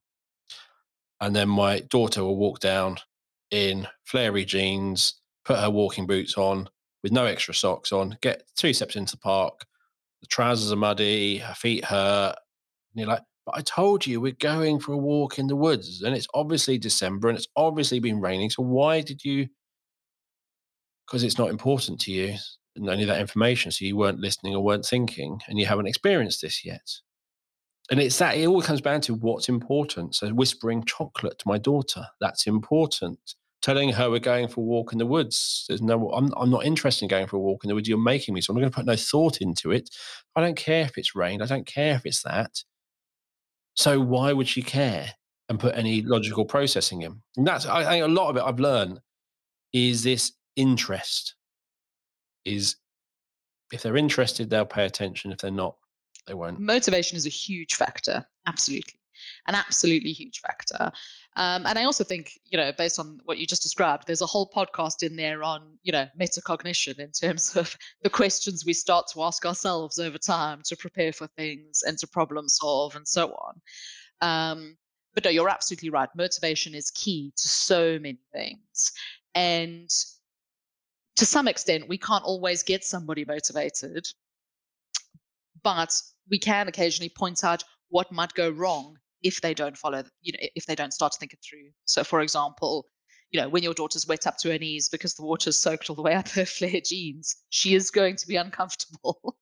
[1.20, 2.96] And then my daughter will walk down
[3.50, 6.68] in flary jeans, put her walking boots on
[7.02, 9.64] with no extra socks on, get two steps into the park.
[10.20, 12.34] The trousers are muddy, her feet hurt.
[12.92, 16.02] And you're like, but I told you we're going for a walk in the woods
[16.02, 18.50] and it's obviously December and it's obviously been raining.
[18.50, 19.46] So why did you?
[21.06, 22.34] Because it's not important to you,
[22.74, 23.70] and only that information.
[23.70, 26.82] So you weren't listening or weren't thinking and you haven't experienced this yet
[27.90, 30.14] and it's that it all comes down to what's important.
[30.14, 33.18] So whispering chocolate to my daughter, that's important.
[33.66, 35.64] Telling her we're going for a walk in the woods.
[35.66, 37.88] There's no, I'm, I'm not interested in going for a walk in the woods.
[37.88, 39.90] You're making me, so I'm not going to put no thought into it.
[40.36, 41.42] I don't care if it's rained.
[41.42, 42.62] I don't care if it's that.
[43.74, 45.14] So why would she care
[45.48, 47.22] and put any logical processing in?
[47.36, 49.00] And that's, I think, a lot of it I've learned
[49.72, 51.34] is this interest.
[52.44, 52.76] Is
[53.72, 55.32] if they're interested, they'll pay attention.
[55.32, 55.74] If they're not,
[56.28, 56.60] they won't.
[56.60, 58.24] Motivation is a huge factor.
[58.46, 58.94] Absolutely.
[59.46, 60.92] An absolutely huge factor.
[61.36, 64.26] Um, and I also think, you know, based on what you just described, there's a
[64.26, 69.06] whole podcast in there on, you know, metacognition in terms of the questions we start
[69.12, 73.34] to ask ourselves over time to prepare for things and to problem solve and so
[73.34, 73.60] on.
[74.22, 74.76] Um,
[75.14, 76.08] but no, you're absolutely right.
[76.14, 78.92] Motivation is key to so many things.
[79.34, 79.90] And
[81.16, 84.06] to some extent, we can't always get somebody motivated,
[85.62, 86.00] but
[86.30, 90.48] we can occasionally point out what might go wrong if they don't follow, you know,
[90.54, 91.70] if they don't start to think it through.
[91.84, 92.86] So, for example,
[93.30, 95.96] you know, when your daughter's wet up to her knees because the water's soaked all
[95.96, 99.36] the way up her flare jeans, she is going to be uncomfortable.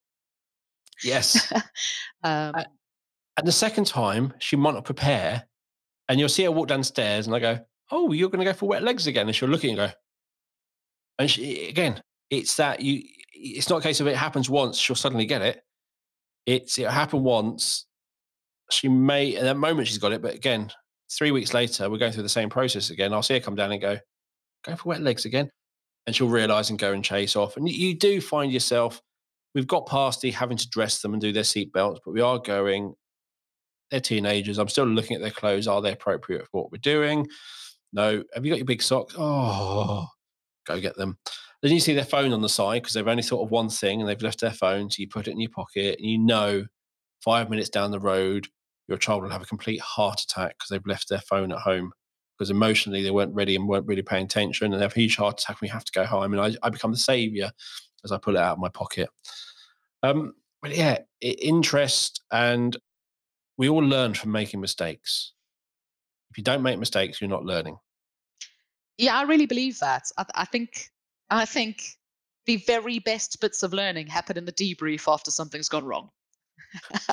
[1.03, 1.51] Yes.
[2.23, 2.55] um,
[3.37, 5.43] and the second time, she might not prepare,
[6.07, 7.59] and you'll see her walk downstairs, and I go,
[7.91, 9.77] "Oh, you're going to go for wet legs again?" And she'll look at you and
[9.77, 9.89] go,
[11.19, 13.03] and she, again, it's that you.
[13.33, 15.61] It's not a case of it happens once, she'll suddenly get it
[16.45, 17.85] it's it happened once.
[18.71, 20.71] She may at that moment she's got it, but again,
[21.11, 23.13] three weeks later, we're going through the same process again.
[23.13, 23.97] I'll see her come down and go,
[24.63, 25.49] go for wet legs again.
[26.07, 27.57] And she'll realize and go and chase off.
[27.57, 29.01] And you, do find yourself,
[29.55, 32.37] we've got past the having to dress them and do their seatbelts, but we are
[32.37, 32.93] going,
[33.89, 34.59] they're teenagers.
[34.59, 35.67] I'm still looking at their clothes.
[35.67, 37.27] Are they appropriate for what we're doing?
[37.91, 38.23] No.
[38.33, 39.15] Have you got your big socks?
[39.17, 40.05] Oh,
[40.67, 41.17] go get them.
[41.61, 43.99] Then you see their phone on the side because they've only thought of one thing
[43.99, 44.91] and they've left their phone.
[44.91, 46.65] So you put it in your pocket and you know
[47.25, 48.47] five minutes down the road,
[48.87, 51.91] your child will have a complete heart attack because they've left their phone at home
[52.37, 55.15] because emotionally they weren't ready and weren't really paying attention and they have a huge
[55.17, 56.33] heart attack and we have to go home.
[56.33, 57.51] And I, I become the savior
[58.03, 59.09] as I pull it out of my pocket.
[60.03, 62.77] Um, but yeah, interest and
[63.57, 65.33] we all learn from making mistakes.
[66.29, 67.77] If you don't make mistakes, you're not learning.
[68.97, 70.03] Yeah, I really believe that.
[70.17, 70.89] I, I think
[71.29, 71.81] I think
[72.45, 76.09] the very best bits of learning happen in the debrief after something's gone wrong.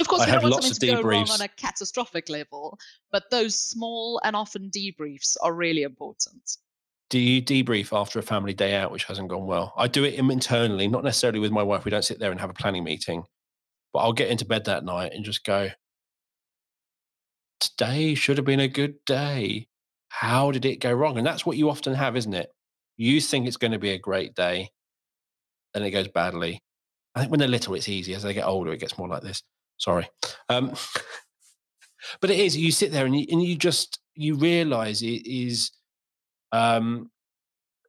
[0.00, 2.78] of course, I we don't want something to go wrong on a catastrophic level,
[3.12, 6.56] but those small and often debriefs are really important.
[7.10, 9.72] Do you debrief after a family day out which hasn't gone well?
[9.76, 11.84] I do it internally, not necessarily with my wife.
[11.84, 13.24] We don't sit there and have a planning meeting,
[13.92, 15.70] but I'll get into bed that night and just go,
[17.60, 19.68] Today should have been a good day
[20.14, 21.18] how did it go wrong?
[21.18, 22.48] And that's what you often have, isn't it?
[22.96, 24.70] You think it's going to be a great day,
[25.72, 26.62] then it goes badly.
[27.14, 28.14] I think when they're little, it's easy.
[28.14, 29.42] As they get older, it gets more like this.
[29.78, 30.08] Sorry.
[30.48, 30.74] Um,
[32.20, 35.70] but it is, you sit there and you, and you just, you realize it is
[36.52, 37.10] um,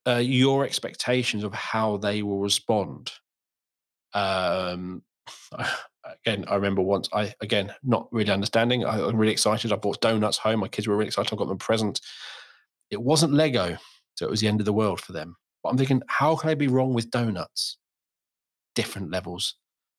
[0.07, 3.11] uh, your expectations of how they will respond.
[4.13, 5.03] Um,
[6.25, 8.85] again, I remember once I again not really understanding.
[8.85, 9.71] I, am really excited.
[9.71, 10.59] I bought donuts home.
[10.59, 11.33] My kids were really excited.
[11.33, 12.01] I got them a present.
[12.91, 13.77] It wasn't Lego,
[14.15, 15.35] so it was the end of the world for them.
[15.63, 17.77] But I'm thinking, how can I be wrong with donuts?
[18.75, 19.55] Different levels.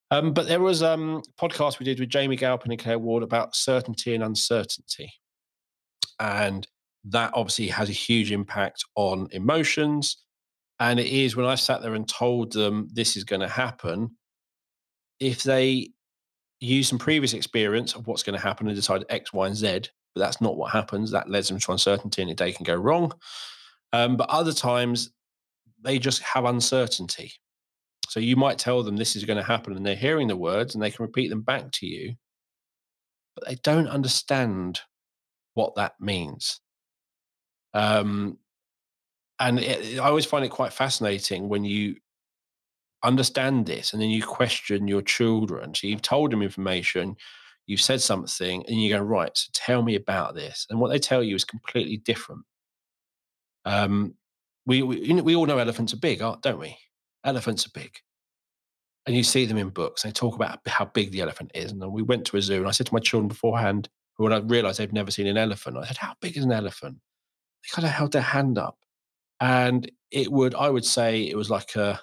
[0.09, 3.23] Um, but there was um, a podcast we did with Jamie Galpin and Claire Ward
[3.23, 5.11] about certainty and uncertainty,
[6.19, 6.65] and
[7.03, 10.17] that obviously has a huge impact on emotions.
[10.79, 14.15] And it is when I sat there and told them this is going to happen,
[15.19, 15.89] if they
[16.59, 19.81] use some previous experience of what's going to happen and decide X, Y, and Z,
[20.13, 22.75] but that's not what happens, that leads them to uncertainty and a day can go
[22.75, 23.11] wrong.
[23.93, 25.11] Um, but other times
[25.81, 27.33] they just have uncertainty.
[28.07, 30.73] So you might tell them this is going to happen and they're hearing the words
[30.73, 32.15] and they can repeat them back to you,
[33.35, 34.79] but they don't understand
[35.53, 36.61] what that means.
[37.73, 38.37] Um,
[39.39, 41.97] and it, I always find it quite fascinating when you
[43.03, 45.75] understand this and then you question your children.
[45.75, 47.15] So you've told them information,
[47.65, 50.65] you've said something, and you go, right, so tell me about this.
[50.69, 52.43] And what they tell you is completely different.
[53.65, 54.15] Um,
[54.65, 56.77] we, we, we all know elephants are big, don't we?
[57.27, 57.91] Elephants are big.
[59.05, 60.01] And you see them in books.
[60.01, 61.71] They talk about how big the elephant is.
[61.71, 64.37] And we went to a zoo, and I said to my children beforehand, when I
[64.37, 66.97] realized they've never seen an elephant, I said, How big is an elephant?
[67.63, 68.77] They kind of held their hand up.
[69.39, 71.99] And it would, I would say, it was like a,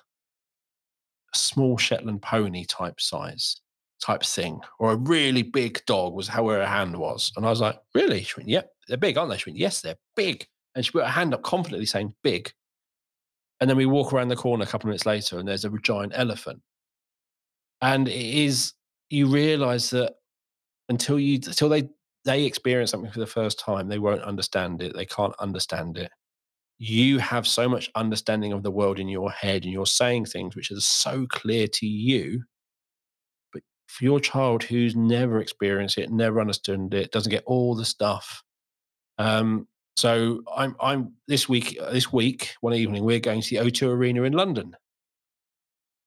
[1.35, 3.61] a small Shetland pony type size
[4.01, 7.33] type thing, or a really big dog was how her hand was.
[7.37, 8.23] And I was like, Really?
[8.23, 9.39] She went, Yep, they're big, aren't they?
[9.39, 10.47] She went, Yes, they're big.
[10.75, 12.53] And she put her hand up confidently saying, Big.
[13.61, 15.71] And then we walk around the corner a couple of minutes later and there's a
[15.83, 16.61] giant elephant.
[17.81, 18.73] And it is,
[19.11, 20.15] you realize that
[20.89, 21.89] until you, until they,
[22.25, 24.95] they experience something for the first time, they won't understand it.
[24.95, 26.11] They can't understand it.
[26.79, 30.57] You have so much understanding of the world in your head and you're saying things
[30.57, 32.43] which are so clear to you.
[33.53, 37.85] But for your child who's never experienced it, never understood it, doesn't get all the
[37.85, 38.43] stuff,
[39.19, 43.71] um, so I'm I'm this week uh, this week one evening we're going to the
[43.71, 44.77] O2 Arena in London,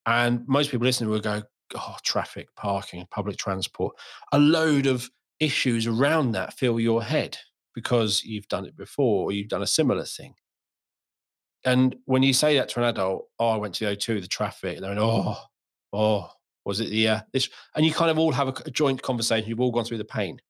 [0.06, 1.44] and most people listening will go,
[1.76, 3.96] "Oh, traffic, parking, public transport,
[4.32, 5.10] a load of
[5.40, 7.38] issues around that fill your head
[7.76, 10.34] because you've done it before or you've done a similar thing."
[11.64, 14.28] And when you say that to an adult, "Oh, I went to the O2, the
[14.28, 15.38] traffic," and they're "Oh,
[15.94, 16.30] oh,
[16.66, 19.48] was it the uh, this?" And you kind of all have a, a joint conversation.
[19.48, 20.42] You've all gone through the pain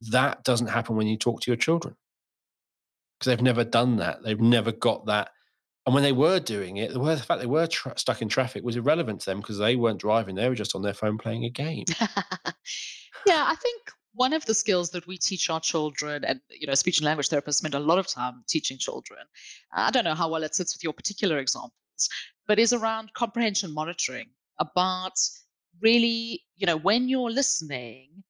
[0.00, 1.96] that doesn't happen when you talk to your children
[3.18, 4.22] because they've never done that.
[4.22, 5.30] They've never got that.
[5.86, 8.28] And when they were doing it, the, word, the fact they were tra- stuck in
[8.28, 10.34] traffic was irrelevant to them because they weren't driving.
[10.34, 11.84] They were just on their phone playing a game.
[13.26, 13.82] yeah, I think
[14.12, 17.28] one of the skills that we teach our children, and you know, speech and language
[17.28, 19.20] therapists spend a lot of time teaching children.
[19.72, 22.08] I don't know how well it sits with your particular examples,
[22.48, 24.30] but is around comprehension monitoring.
[24.58, 25.18] About
[25.82, 28.24] really, you know, when you're listening,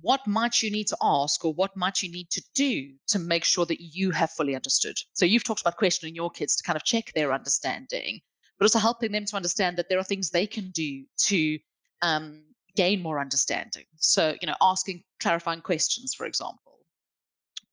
[0.00, 3.44] what might you need to ask or what might you need to do to make
[3.44, 4.96] sure that you have fully understood?
[5.14, 8.20] So you've talked about questioning your kids to kind of check their understanding,
[8.58, 11.58] but also helping them to understand that there are things they can do to
[12.02, 12.42] um,
[12.76, 13.84] gain more understanding.
[13.96, 16.78] So, you know, asking clarifying questions, for example.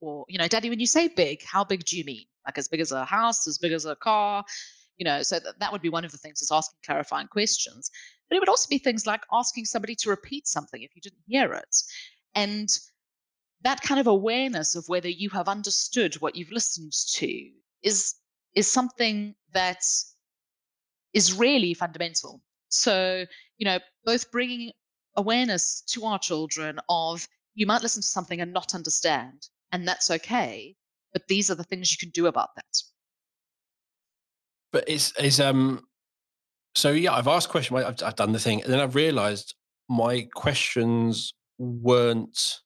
[0.01, 2.26] Or, you know, Daddy, when you say big, how big do you mean?
[2.45, 4.43] Like as big as a house, as big as a car?
[4.97, 7.89] You know, so that, that would be one of the things is asking clarifying questions.
[8.30, 11.21] But it would also be things like asking somebody to repeat something if you didn't
[11.28, 11.76] hear it.
[12.36, 12.69] And
[13.63, 17.49] that kind of awareness of whether you have understood what you've listened to
[17.81, 18.15] is
[18.53, 19.83] is something that
[21.13, 22.41] is really fundamental.
[22.69, 23.25] So,
[23.57, 24.71] you know, both bringing
[25.15, 30.11] awareness to our children of you might listen to something and not understand, and that's
[30.11, 30.75] okay,
[31.13, 32.81] but these are the things you can do about that.
[34.71, 35.88] But it's is um
[36.75, 39.55] so yeah, I've asked questions, I've, I've done the thing, and then I've realized
[39.89, 42.60] my questions weren't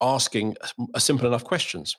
[0.00, 0.56] asking
[0.94, 1.96] a simple enough questions.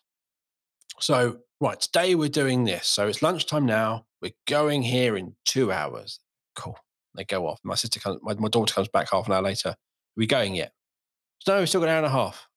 [1.00, 2.88] So, right, today we're doing this.
[2.88, 4.06] So it's lunchtime now.
[4.22, 6.20] We're going here in two hours.
[6.56, 6.78] Cool.
[7.16, 7.60] They go off.
[7.64, 9.70] My sister comes, my, my daughter comes back half an hour later.
[9.70, 9.78] Are
[10.16, 10.72] we going yet?
[11.48, 12.48] No, we've still got an hour and a half.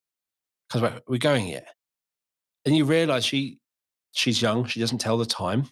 [0.71, 1.69] Comes back, are we going yet?
[2.65, 3.59] And you realize she
[4.13, 5.69] she's young, she doesn't tell the time.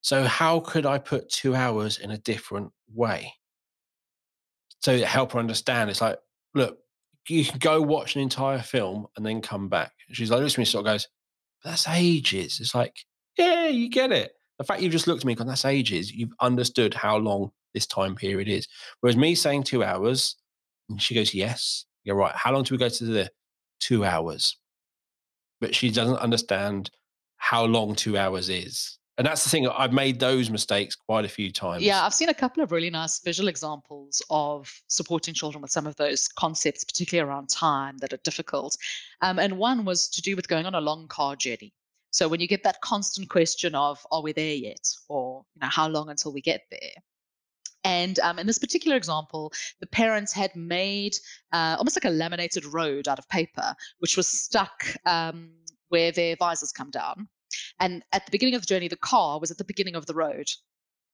[0.00, 3.32] So how could I put two hours in a different way?
[4.84, 5.90] To help her understand.
[5.90, 6.18] It's like,
[6.54, 6.78] look,
[7.28, 9.92] you can go watch an entire film and then come back.
[10.12, 11.08] She's like, looks at me, sort of goes,
[11.64, 12.60] that's ages.
[12.60, 12.96] It's like,
[13.36, 14.32] yeah, you get it.
[14.58, 16.12] The fact you've just looked at me, and that's ages.
[16.12, 18.68] You've understood how long this time period is.
[19.00, 20.36] Whereas me saying two hours,
[20.88, 21.86] and she goes, yes.
[22.04, 22.34] You're right.
[22.36, 23.30] How long do we go to the
[23.80, 24.58] two hours?
[25.60, 26.90] But she doesn't understand
[27.38, 28.98] how long two hours is.
[29.16, 29.68] And that's the thing.
[29.68, 31.84] I've made those mistakes quite a few times.
[31.84, 35.86] Yeah, I've seen a couple of really nice visual examples of supporting children with some
[35.86, 38.76] of those concepts, particularly around time that are difficult.
[39.20, 41.72] Um, and one was to do with going on a long car journey.
[42.10, 45.68] So when you get that constant question of, "Are we there yet?" or you know,
[45.68, 46.94] "How long until we get there?"
[47.84, 51.14] And um, in this particular example, the parents had made
[51.52, 55.50] uh, almost like a laminated road out of paper, which was stuck um,
[55.88, 57.28] where their visors come down.
[57.80, 60.14] And at the beginning of the journey, the car was at the beginning of the
[60.14, 60.48] road.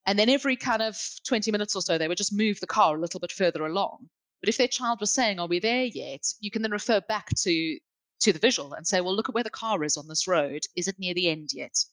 [0.06, 2.96] And then every kind of 20 minutes or so, they would just move the car
[2.96, 4.08] a little bit further along.
[4.40, 6.26] But if their child was saying, Are we there yet?
[6.40, 7.78] you can then refer back to
[8.20, 10.62] to the visual and say, Well, look at where the car is on this road.
[10.76, 11.84] Is it near the end yet?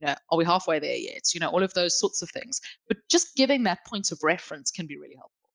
[0.00, 1.34] You know, are we halfway there yet?
[1.34, 2.60] You know, all of those sorts of things.
[2.88, 5.50] But just giving that point of reference can be really helpful.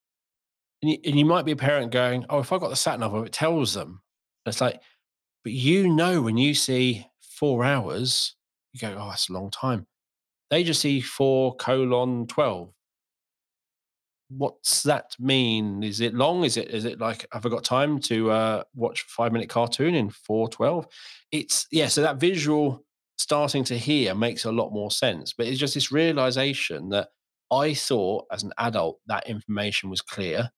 [0.82, 3.00] And you, and you might be a parent going, Oh, if I got the sat
[3.00, 4.02] nav, it tells them.
[4.46, 4.82] It's like,
[5.44, 7.08] but you know, when you see
[7.38, 8.36] four hours,
[8.74, 9.88] you go, Oh, that's a long time.
[10.50, 12.72] They just see four colon 12
[14.30, 15.84] what's that mean?
[15.84, 16.44] Is it long?
[16.44, 19.96] Is it is it like have I got time to uh, watch five minute cartoon
[19.96, 20.88] in four twelve?
[21.32, 21.88] It's yeah.
[21.88, 22.84] So that visual
[23.18, 25.34] starting to hear makes a lot more sense.
[25.34, 27.10] But it's just this realization that
[27.52, 30.50] I thought as an adult that information was clear,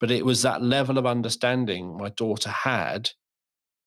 [0.00, 3.10] but it was that level of understanding my daughter had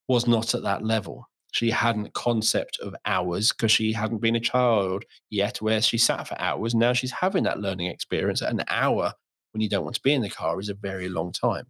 [0.08, 4.40] was not at that level she hadn't concept of hours because she hadn't been a
[4.40, 9.14] child yet where she sat for hours now she's having that learning experience an hour
[9.54, 11.66] when you don't want to be in the car is a very long time.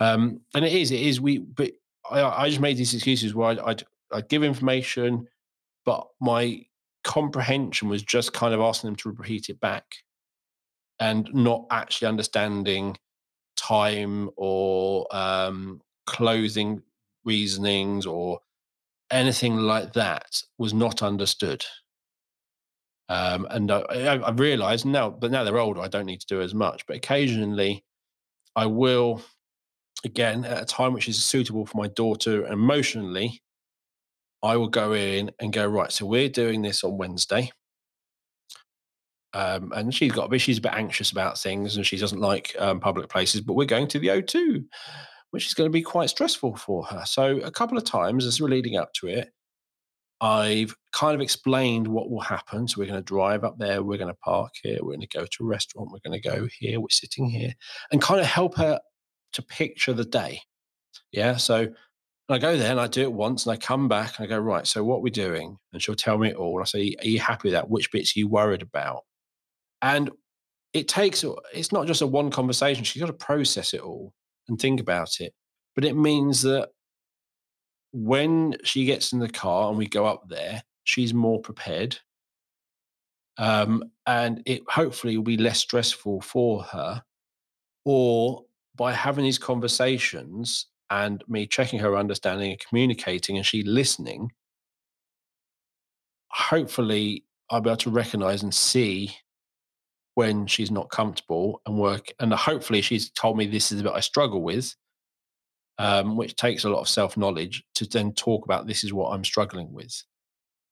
[0.00, 1.70] Um, and it is it is we but
[2.10, 5.28] i, I just made these excuses where I'd, I'd, I'd give information
[5.84, 6.64] but my
[7.04, 9.84] comprehension was just kind of asking them to repeat it back
[10.98, 12.96] and not actually understanding
[13.56, 16.82] time or um, closing
[17.24, 18.40] reasonings or
[19.12, 21.64] anything like that was not understood.
[23.08, 23.80] Um, and I,
[24.16, 26.86] I, realized now, but now they're older, I don't need to do as much.
[26.86, 27.84] But occasionally,
[28.56, 29.22] I will,
[30.04, 33.42] again, at a time which is suitable for my daughter emotionally,
[34.42, 37.52] I will go in and go, right, so we're doing this on Wednesday.
[39.34, 42.20] Um, and she's got a bit, she's a bit anxious about things and she doesn't
[42.20, 44.64] like um, public places, but we're going to the O2
[45.32, 47.04] which is going to be quite stressful for her.
[47.06, 49.30] So, a couple of times as we're leading up to it,
[50.20, 52.68] I've kind of explained what will happen.
[52.68, 55.18] So, we're going to drive up there, we're going to park here, we're going to
[55.18, 57.54] go to a restaurant, we're going to go here, we're sitting here,
[57.90, 58.78] and kind of help her
[59.32, 60.42] to picture the day.
[61.12, 61.36] Yeah.
[61.36, 61.68] So,
[62.28, 64.38] I go there and I do it once and I come back and I go,
[64.38, 65.58] right, so what we're doing?
[65.72, 66.56] And she'll tell me it all.
[66.56, 67.68] And I say, Are you happy with that?
[67.68, 69.02] Which bits are you worried about?
[69.82, 70.10] And
[70.72, 72.84] it takes, it's not just a one conversation.
[72.84, 74.14] She's got to process it all
[74.52, 75.32] and think about it.
[75.74, 76.68] But it means that
[77.92, 81.98] when she gets in the car and we go up there, she's more prepared.
[83.38, 87.02] Um, and it hopefully will be less stressful for her.
[87.84, 88.44] Or
[88.76, 94.32] by having these conversations and me checking her understanding and communicating and she listening,
[96.28, 99.16] hopefully I'll be able to recognize and see
[100.14, 102.12] when she's not comfortable and work.
[102.20, 104.74] And hopefully, she's told me this is what I struggle with,
[105.78, 109.10] um, which takes a lot of self knowledge to then talk about this is what
[109.10, 110.02] I'm struggling with.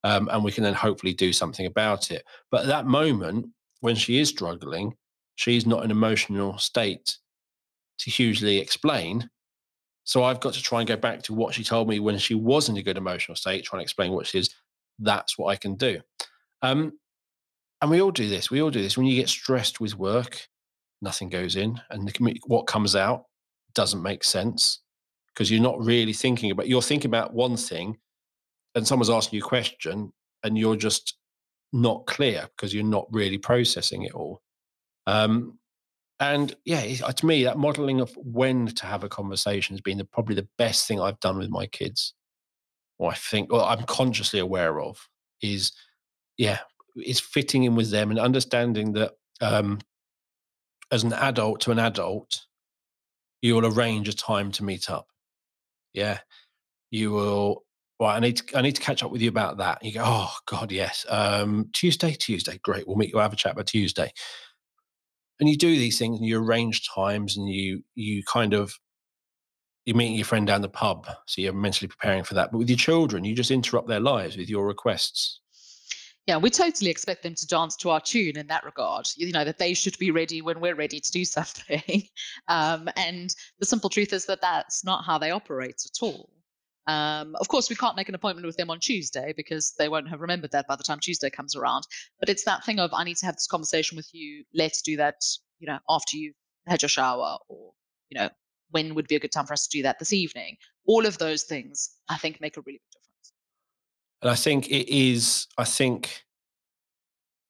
[0.03, 2.25] Um, and we can then hopefully do something about it.
[2.51, 3.47] But at that moment,
[3.81, 4.95] when she is struggling,
[5.35, 7.19] she's not in emotional state
[7.99, 9.29] to hugely explain.
[10.05, 12.35] So I've got to try and go back to what she told me when she
[12.35, 14.51] was in a good emotional state, trying to explain what she is.
[14.99, 16.01] That's what I can do.
[16.63, 16.93] Um,
[17.81, 18.51] and we all do this.
[18.51, 18.97] We all do this.
[18.97, 20.47] When you get stressed with work,
[21.03, 23.25] nothing goes in, and the, what comes out
[23.75, 24.81] doesn't make sense
[25.33, 26.69] because you're not really thinking about.
[26.69, 27.97] You're thinking about one thing,
[28.75, 30.13] and someone's asking you a question,
[30.43, 31.17] and you're just
[31.73, 34.43] not clear because you're not really processing it all.
[35.07, 35.59] Um,
[36.19, 40.05] and yeah, to me, that modeling of when to have a conversation has been the,
[40.05, 42.15] probably the best thing I've done with my kids.
[42.99, 45.09] Or I think, or I'm consciously aware of
[45.41, 45.73] is,
[46.37, 46.59] yeah,
[47.05, 49.81] is fitting in with them and understanding that um,
[50.91, 52.47] as an adult to an adult,
[53.43, 55.07] you will arrange a time to meet up.
[55.93, 56.19] Yeah,
[56.91, 57.65] you will.
[57.99, 58.59] Well, I need to.
[58.59, 59.85] I need to catch up with you about that.
[59.85, 61.05] You go, oh God, yes.
[61.09, 62.87] Um, Tuesday, Tuesday, great.
[62.87, 63.13] We'll meet.
[63.13, 64.13] We'll have a chat about Tuesday.
[65.39, 68.73] And you do these things, and you arrange times, and you you kind of
[69.87, 72.53] you're meeting your friend down the pub, so you're mentally preparing for that.
[72.53, 75.41] But with your children, you just interrupt their lives with your requests
[76.31, 79.09] yeah, we totally expect them to dance to our tune in that regard.
[79.17, 82.05] You know that they should be ready when we're ready to do something.
[82.47, 86.31] um, and the simple truth is that that's not how they operate at all.
[86.87, 90.09] Um, of course, we can't make an appointment with them on Tuesday because they won't
[90.09, 91.83] have remembered that by the time Tuesday comes around.
[92.21, 94.45] But it's that thing of I need to have this conversation with you.
[94.55, 95.17] Let's do that.
[95.59, 96.37] You know, after you've
[96.69, 97.73] had your shower, or
[98.09, 98.31] you know,
[98.71, 100.59] when would be a good time for us to do that this evening?
[100.87, 102.81] All of those things, I think, make a really.
[104.23, 106.23] And I think it is, I think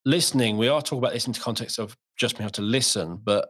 [0.05, 3.18] listening, we are talking about this in the context of just being able to listen,
[3.23, 3.49] but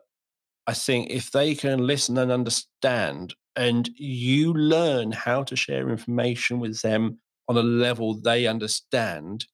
[0.66, 6.60] I think if they can listen and understand and you learn how to share information
[6.60, 7.18] with them
[7.48, 9.44] on a level they understand,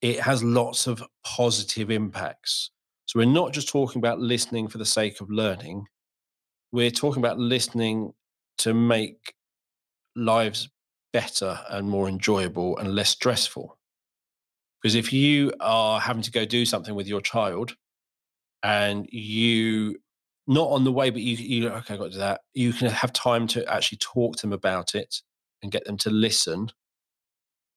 [0.00, 2.70] it has lots of positive impacts.
[3.06, 5.86] So we're not just talking about listening for the sake of learning.
[6.70, 8.12] We're talking about listening
[8.58, 9.32] to make
[10.14, 10.68] lives
[11.12, 13.78] better and more enjoyable and less stressful.
[14.82, 17.74] Because if you are having to go do something with your child
[18.62, 19.96] and you
[20.46, 22.40] not on the way, but you you okay, I got to do that.
[22.54, 25.16] You can have time to actually talk to them about it
[25.62, 26.70] and get them to listen.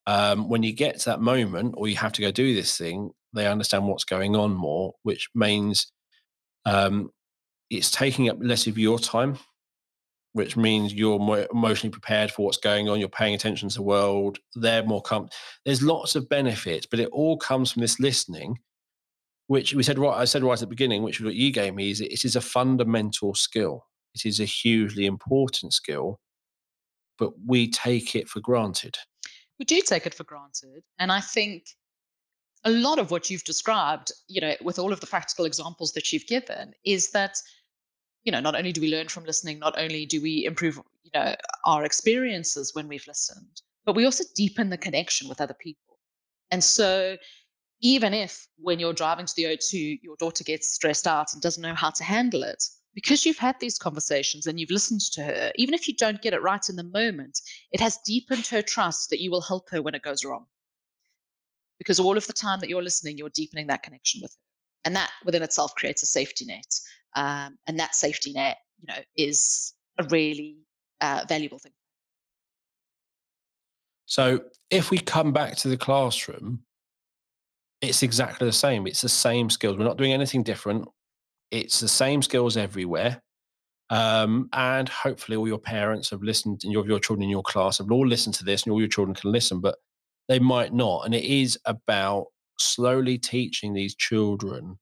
[0.08, 3.12] Um, when you get to that moment, or you have to go do this thing,
[3.34, 5.92] they understand what's going on more, which means
[6.66, 7.12] um,
[7.70, 9.38] it's taking up less of your time,
[10.34, 13.00] which means you're more emotionally prepared for what's going on.
[13.00, 14.40] You're paying attention to the world.
[14.56, 15.36] They're more comfortable.
[15.66, 18.58] There's lots of benefits, but it all comes from this listening
[19.52, 21.92] which we said right I said right at the beginning, which what you gave me
[21.92, 23.86] is it is a fundamental skill.
[24.16, 26.22] It is a hugely important skill,
[27.20, 28.98] but we take it for granted.
[29.60, 30.84] We do take it for granted.
[31.00, 31.66] And I think
[32.64, 36.14] a lot of what you've described, you know, with all of the practical examples that
[36.14, 37.36] you've given, is that,
[38.24, 41.12] you know, not only do we learn from listening, not only do we improve, you
[41.14, 45.98] know, our experiences when we've listened, but we also deepen the connection with other people.
[46.52, 47.18] And so
[47.82, 51.64] even if when you're driving to the O2, your daughter gets stressed out and doesn't
[51.64, 52.64] know how to handle it,
[52.94, 56.34] because you've had these conversations and you've listened to her, even if you don't get
[56.34, 57.40] it right in the moment,
[57.72, 60.46] it has deepened her trust that you will help her when it goes wrong.
[61.80, 64.38] Because all of the time that you're listening, you're deepening that connection with her.
[64.86, 66.66] And that within itself creates a safety net.
[67.16, 70.58] Um, and that safety net, you know, is a really
[71.02, 71.74] uh, valuable thing.
[74.06, 76.64] So if we come back to the classroom,
[77.82, 78.88] it's exactly the same.
[78.88, 79.78] It's the same skills.
[79.78, 80.88] We're not doing anything different.
[81.50, 83.22] It's the same skills everywhere.
[83.90, 87.80] Um, and hopefully, all your parents have listened, and your, your children in your class
[87.80, 89.76] have all listened to this, and all your children can listen, but
[90.30, 91.06] they might not.
[91.06, 94.80] And it is about slowly teaching these children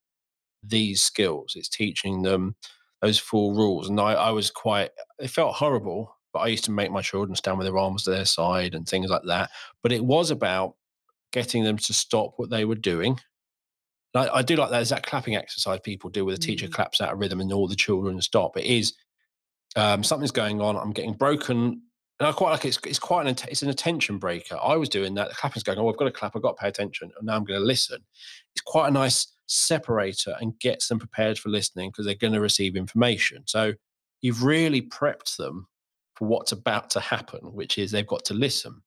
[0.63, 1.53] these skills.
[1.55, 2.55] It's teaching them
[3.01, 3.89] those four rules.
[3.89, 7.35] And I, I was quite, it felt horrible, but I used to make my children
[7.35, 9.49] stand with their arms to their side and things like that.
[9.81, 10.75] But it was about
[11.31, 13.19] getting them to stop what they were doing.
[14.15, 14.81] I, I do like that.
[14.81, 16.73] Is that clapping exercise people do where the teacher mm.
[16.73, 18.57] claps out a rhythm and all the children stop?
[18.57, 18.93] It is
[19.75, 20.75] um, something's going on.
[20.75, 21.83] I'm getting broken.
[22.19, 22.69] And I quite like it.
[22.69, 24.57] It's, it's quite an it's an attention breaker.
[24.61, 25.29] I was doing that.
[25.29, 25.79] The clapping's going.
[25.79, 26.35] Oh, I've got to clap.
[26.35, 27.11] I've got to pay attention.
[27.17, 28.03] And now I'm going to listen.
[28.53, 32.41] It's quite a nice separator and gets them prepared for listening because they're going to
[32.41, 33.43] receive information.
[33.45, 33.73] So
[34.21, 35.67] you've really prepped them
[36.15, 38.81] for what's about to happen, which is they've got to listen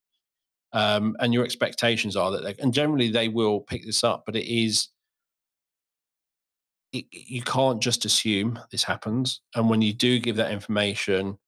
[0.73, 4.47] um, and your expectations are that and generally they will pick this up but it
[4.47, 4.89] is
[6.93, 11.39] it, you can't just assume this happens and when you do give that information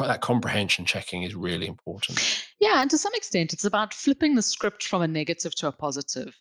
[0.00, 2.46] that comprehension checking is really important.
[2.60, 5.72] Yeah and to some extent it's about flipping the script from a negative to a
[5.72, 6.36] positive.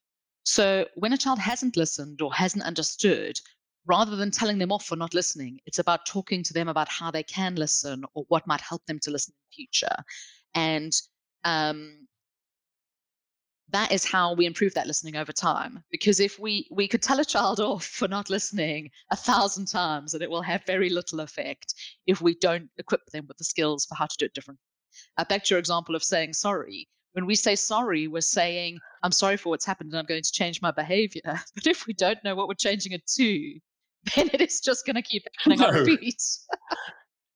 [0.46, 3.40] So when a child hasn't listened or hasn't understood
[3.86, 7.12] rather than telling them off for not listening it's about talking to them about how
[7.12, 10.04] they can listen or what might help them to listen in the future.
[10.56, 10.94] And
[11.44, 12.08] um,
[13.74, 15.84] that is how we improve that listening over time.
[15.92, 20.14] Because if we we could tell a child off for not listening a thousand times
[20.14, 21.74] and it will have very little effect
[22.08, 24.62] if we don't equip them with the skills for how to do it differently
[25.18, 26.88] uh, back to your example of saying sorry.
[27.14, 30.32] When we say sorry we're saying i'm sorry for what's happened and i'm going to
[30.32, 31.22] change my behavior.
[31.56, 33.60] But if we don't know what we're changing it to
[34.16, 35.68] then it is just going to keep happening no.
[35.68, 36.22] on repeat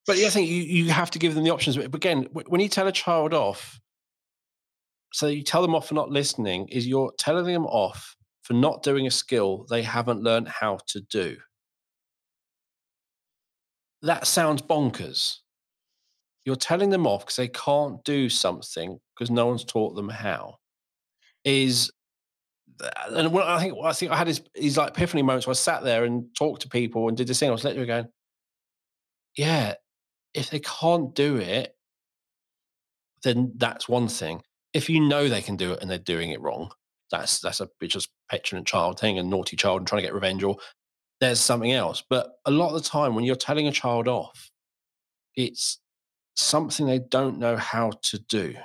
[0.08, 1.76] but yeah, I think you, you have to give them the options.
[1.76, 3.78] But again, when you tell a child off,
[5.18, 8.84] so you tell them off for not listening is you're telling them off for not
[8.84, 11.36] doing a skill they haven't learned how to do.
[14.04, 15.38] That sounds bonkers.
[16.46, 20.58] You're telling them off because they can't do something because no one's taught them how.
[21.44, 21.92] Is
[23.10, 25.56] and what I think I think I had these, these like epiphany moments where I
[25.56, 27.50] sat there and talked to people and did this thing.
[27.50, 28.08] I was literally going,
[29.36, 29.74] yeah,
[30.36, 31.76] if they can't do it,
[33.24, 34.44] then that's one thing
[34.74, 36.72] if you know they can do it and they're doing it wrong,
[37.12, 40.44] that's that's a just petulant child thing, a naughty child and trying to get revenge,
[40.44, 40.58] or
[41.20, 42.04] there's something else.
[42.10, 44.52] But a lot of the time, when you're telling a child off,
[45.36, 45.80] it's
[46.36, 48.56] something they don't know how to do.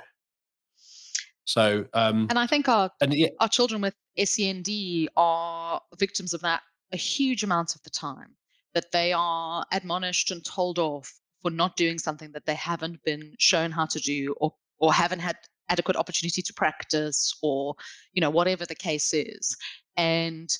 [1.45, 3.29] So, um, and I think our and, yeah.
[3.39, 4.69] our children with SEND
[5.17, 8.35] are victims of that a huge amount of the time.
[8.73, 13.35] That they are admonished and told off for not doing something that they haven't been
[13.37, 15.37] shown how to do or or haven't had
[15.69, 17.75] adequate opportunity to practice or
[18.13, 19.55] you know whatever the case is
[19.97, 20.57] and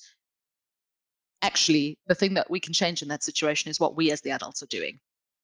[1.41, 4.31] actually the thing that we can change in that situation is what we as the
[4.31, 4.99] adults are doing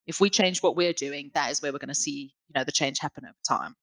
[0.09, 2.63] if we change what we're doing, that is where we're going to see, you know,
[2.63, 3.75] the change happen over time.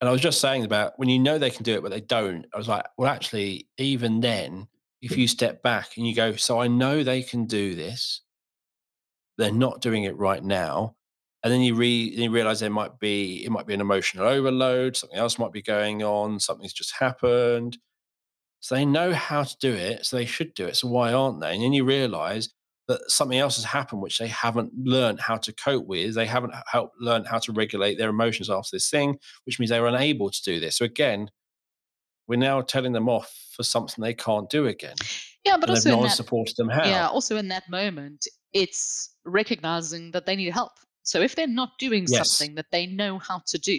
[0.00, 2.00] And I was just saying about when you know they can do it, but they
[2.00, 2.44] don't.
[2.52, 4.66] I was like, well, actually, even then,
[5.00, 8.22] if you step back and you go, so I know they can do this,
[9.38, 10.96] they're not doing it right now.
[11.42, 14.96] And then you, re, you realize there might be, it might be an emotional overload,
[14.96, 17.78] something else might be going on, something's just happened.
[18.60, 20.76] So they know how to do it, so they should do it.
[20.76, 21.54] So why aren't they?
[21.54, 22.48] And then you realize
[22.88, 26.14] that something else has happened which they haven't learned how to cope with.
[26.14, 29.80] They haven't helped learn how to regulate their emotions after this thing, which means they
[29.80, 30.78] were unable to do this.
[30.78, 31.30] So again,
[32.28, 34.96] we're now telling them off for something they can't do again.
[35.44, 36.84] Yeah, but also no one supported them how.
[36.84, 40.72] Yeah, also in that moment, it's recognizing that they need help.
[41.06, 42.36] So if they're not doing yes.
[42.36, 43.78] something that they know how to do,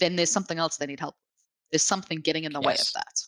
[0.00, 1.70] then there's something else they need help with.
[1.70, 2.66] There's something getting in the yes.
[2.66, 3.20] way of that.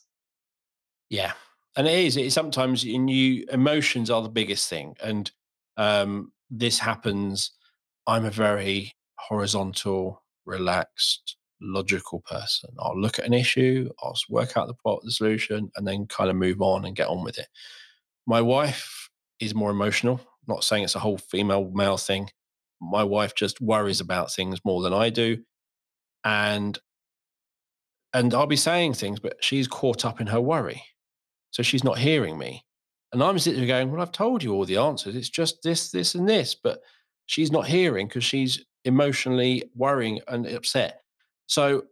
[1.10, 1.32] Yeah,
[1.76, 2.16] and it is.
[2.16, 5.30] It sometimes in you emotions are the biggest thing, and
[5.76, 7.52] um, this happens.
[8.06, 12.70] I'm a very horizontal, relaxed, logical person.
[12.78, 16.30] I'll look at an issue, I'll work out the plot, the solution, and then kind
[16.30, 17.48] of move on and get on with it.
[18.26, 20.14] My wife is more emotional.
[20.22, 22.30] I'm not saying it's a whole female male thing.
[22.80, 25.38] My wife just worries about things more than I do,
[26.24, 26.78] and
[28.12, 30.82] and I'll be saying things, but she's caught up in her worry.
[31.50, 32.64] So she's not hearing me.
[33.12, 35.16] And I'm sitting there going, Well, I've told you all the answers.
[35.16, 36.54] It's just this, this, and this.
[36.54, 36.80] But
[37.26, 41.02] she's not hearing because she's emotionally worrying and upset.
[41.46, 41.84] So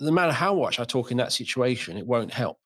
[0.00, 2.58] no matter how much I talk in that situation, it won't help.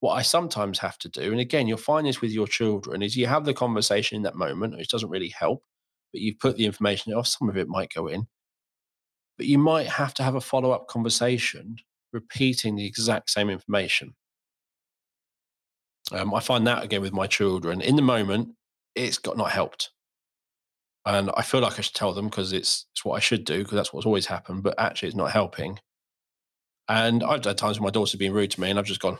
[0.00, 3.16] What I sometimes have to do, and again, you'll find this with your children, is
[3.16, 5.62] you have the conversation in that moment, which doesn't really help,
[6.12, 8.26] but you've put the information off, some of it might go in.
[9.38, 11.76] But you might have to have a follow up conversation
[12.12, 14.14] repeating the exact same information.
[16.12, 17.80] Um, I find that again with my children.
[17.80, 18.50] In the moment,
[18.94, 19.90] it's got not helped.
[21.06, 23.58] And I feel like I should tell them because it's it's what I should do
[23.58, 24.62] because that's what's always happened.
[24.62, 25.78] But actually, it's not helping.
[26.88, 29.18] And I've had times when my daughter's been rude to me, and I've just gone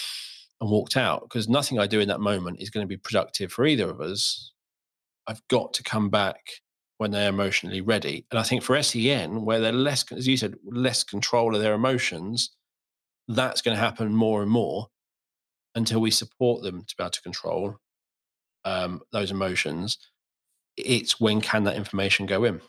[0.60, 3.52] and walked out because nothing I do in that moment is going to be productive
[3.52, 4.52] for either of us.
[5.26, 6.38] I've got to come back
[6.98, 8.26] when they're emotionally ready.
[8.30, 11.74] And I think for SEN, where they're less, as you said, less control of their
[11.74, 12.54] emotions,
[13.28, 14.88] that's going to happen more and more
[15.74, 17.76] until we support them to be able to control
[18.64, 19.98] um, those emotions,
[20.76, 22.60] it's when can that information go in?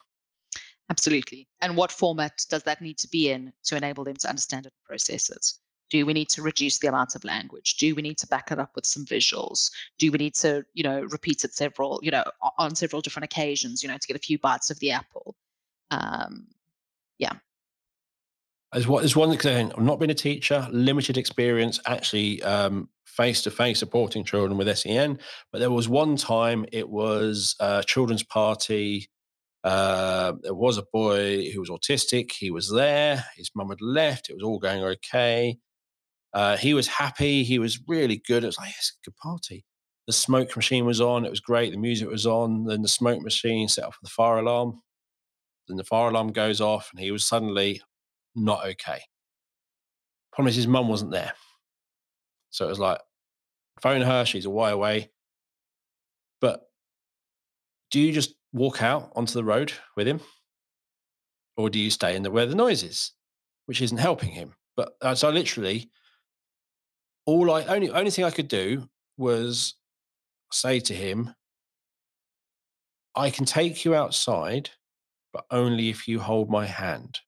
[0.90, 1.48] Absolutely.
[1.62, 4.74] And what format does that need to be in to enable them to understand and
[4.86, 5.46] process it?
[5.90, 7.78] Do we need to reduce the amount of language?
[7.78, 9.70] Do we need to back it up with some visuals?
[10.00, 12.24] Do we need to, you know, repeat it several, you know,
[12.58, 15.36] on several different occasions, you know, to get a few bites of the apple?
[15.92, 16.48] Um,
[17.20, 17.34] yeah,
[18.74, 22.42] as what as one thing, I've not been a teacher, limited experience actually
[23.16, 25.18] face to face supporting children with SEN.
[25.52, 29.10] But there was one time it was a children's party.
[29.64, 32.34] Uh, there was a boy who was autistic.
[32.34, 33.26] He was there.
[33.36, 34.30] His mum had left.
[34.30, 35.58] It was all going okay.
[36.36, 37.44] Uh, he was happy.
[37.44, 38.44] He was really good.
[38.44, 39.64] It was like, it's a good party.
[40.06, 41.26] The smoke machine was on.
[41.26, 41.72] It was great.
[41.72, 42.66] The music was on.
[42.66, 44.82] Then the smoke machine set off the fire alarm.
[45.68, 47.82] Then the fire alarm goes off, and he was suddenly
[48.36, 49.00] not okay.
[50.34, 51.32] Problem is, his mum wasn't there.
[52.50, 53.00] So it was like,
[53.82, 55.10] phone her, she's a way away.
[56.42, 56.64] But
[57.92, 60.20] do you just walk out onto the road with him?
[61.58, 63.14] Or do you stay in the where the noise is,
[63.68, 64.54] which isn't helping him?
[64.76, 65.90] But uh, so literally,
[67.26, 69.76] all I only only thing I could do was
[70.52, 71.34] say to him,
[73.16, 74.72] I can take you outside,
[75.34, 77.20] but only if you hold my hand.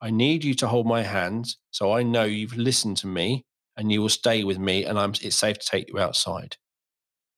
[0.00, 3.44] I need you to hold my hand so I know you've listened to me
[3.76, 6.56] and you will stay with me and I'm, it's safe to take you outside.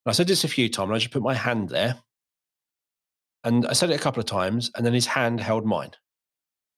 [0.04, 0.90] And I said this a few times.
[0.90, 1.98] I just put my hand there
[3.44, 5.90] and I said it a couple of times and then his hand held mine.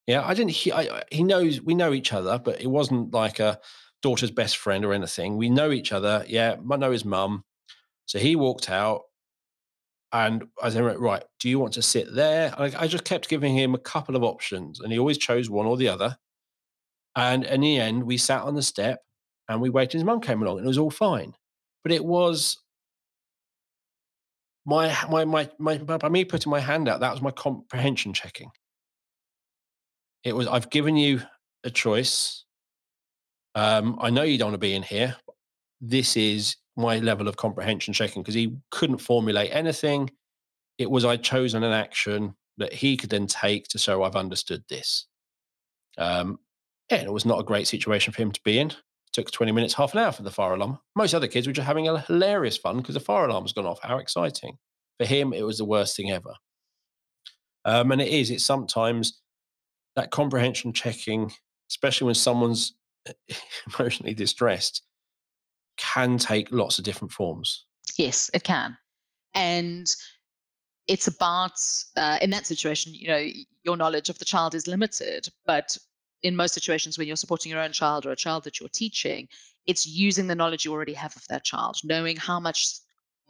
[0.06, 0.50] Yeah, I didn't.
[0.50, 3.58] He, I, he knows we know each other, but it wasn't like a
[4.06, 5.36] daughter's best friend or anything.
[5.36, 6.24] We know each other.
[6.28, 7.42] Yeah, I know his mum.
[8.04, 9.02] So he walked out.
[10.12, 12.54] And I said, right, do you want to sit there?
[12.56, 15.66] I, I, just kept giving him a couple of options, and he always chose one
[15.66, 16.16] or the other.
[17.16, 19.00] And in the end, we sat on the step
[19.48, 19.94] and we waited.
[19.94, 21.34] His mum came along, and it was all fine.
[21.82, 22.58] But it was
[24.64, 27.00] my my my my by me putting my hand out.
[27.00, 28.50] That was my comprehension checking.
[30.22, 31.22] It was I've given you
[31.64, 32.45] a choice.
[33.56, 35.16] Um, I know you don't want to be in here.
[35.80, 40.10] This is my level of comprehension checking because he couldn't formulate anything.
[40.76, 44.62] It was I'd chosen an action that he could then take to show I've understood
[44.68, 45.06] this.
[45.96, 46.38] Um,
[46.90, 48.68] yeah, it was not a great situation for him to be in.
[48.68, 48.76] It
[49.14, 50.78] took 20 minutes, half an hour for the fire alarm.
[50.94, 53.66] Most other kids were just having a hilarious fun because the fire alarm has gone
[53.66, 53.80] off.
[53.82, 54.58] How exciting.
[55.00, 56.34] For him, it was the worst thing ever.
[57.64, 59.22] Um, and it is, it's sometimes
[59.94, 61.32] that comprehension checking,
[61.70, 62.74] especially when someone's
[63.78, 64.82] emotionally distressed,
[65.76, 67.64] can take lots of different forms.
[67.96, 68.76] Yes, it can.
[69.34, 69.86] And
[70.86, 71.58] it's about,
[71.96, 73.26] uh, in that situation, you know,
[73.64, 75.28] your knowledge of the child is limited.
[75.44, 75.76] But
[76.22, 79.28] in most situations, when you're supporting your own child or a child that you're teaching,
[79.66, 82.78] it's using the knowledge you already have of that child, knowing how much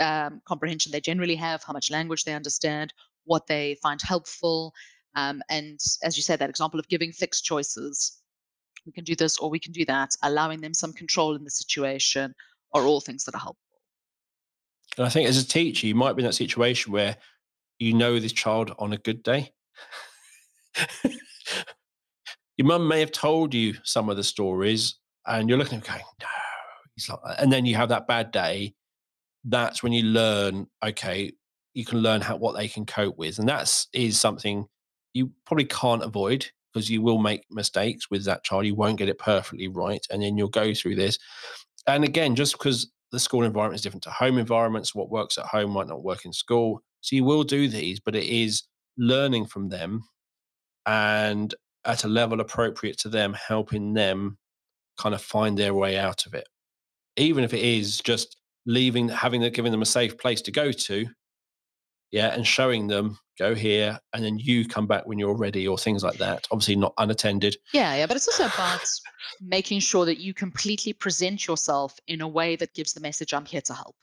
[0.00, 2.92] um, comprehension they generally have, how much language they understand,
[3.24, 4.72] what they find helpful.
[5.14, 8.20] Um, and as you said, that example of giving fixed choices
[8.86, 11.50] we can do this or we can do that, allowing them some control in the
[11.50, 12.34] situation
[12.72, 13.60] are all things that are helpful.
[14.96, 17.16] And I think as a teacher, you might be in that situation where
[17.78, 19.52] you know this child on a good day.
[22.56, 26.00] Your mum may have told you some of the stories, and you're looking at going,
[26.20, 26.26] no,
[26.94, 28.74] he's like, and then you have that bad day.
[29.44, 31.32] That's when you learn, okay,
[31.74, 33.38] you can learn how what they can cope with.
[33.38, 34.66] And that's is something
[35.12, 36.46] you probably can't avoid
[36.76, 38.66] because you will make mistakes with that child.
[38.66, 40.06] You won't get it perfectly right.
[40.10, 41.18] And then you'll go through this.
[41.86, 45.46] And again, just because the school environment is different to home environments, what works at
[45.46, 46.82] home might not work in school.
[47.00, 48.64] So you will do these, but it is
[48.98, 50.04] learning from them
[50.84, 51.54] and
[51.86, 54.36] at a level appropriate to them, helping them
[54.98, 56.46] kind of find their way out of it.
[57.16, 61.06] Even if it is just leaving, having giving them a safe place to go to,
[62.10, 65.78] yeah, and showing them go here, and then you come back when you're ready, or
[65.78, 66.46] things like that.
[66.50, 67.56] Obviously, not unattended.
[67.72, 68.86] Yeah, yeah, but it's also about
[69.40, 73.44] making sure that you completely present yourself in a way that gives the message I'm
[73.44, 73.96] here to help.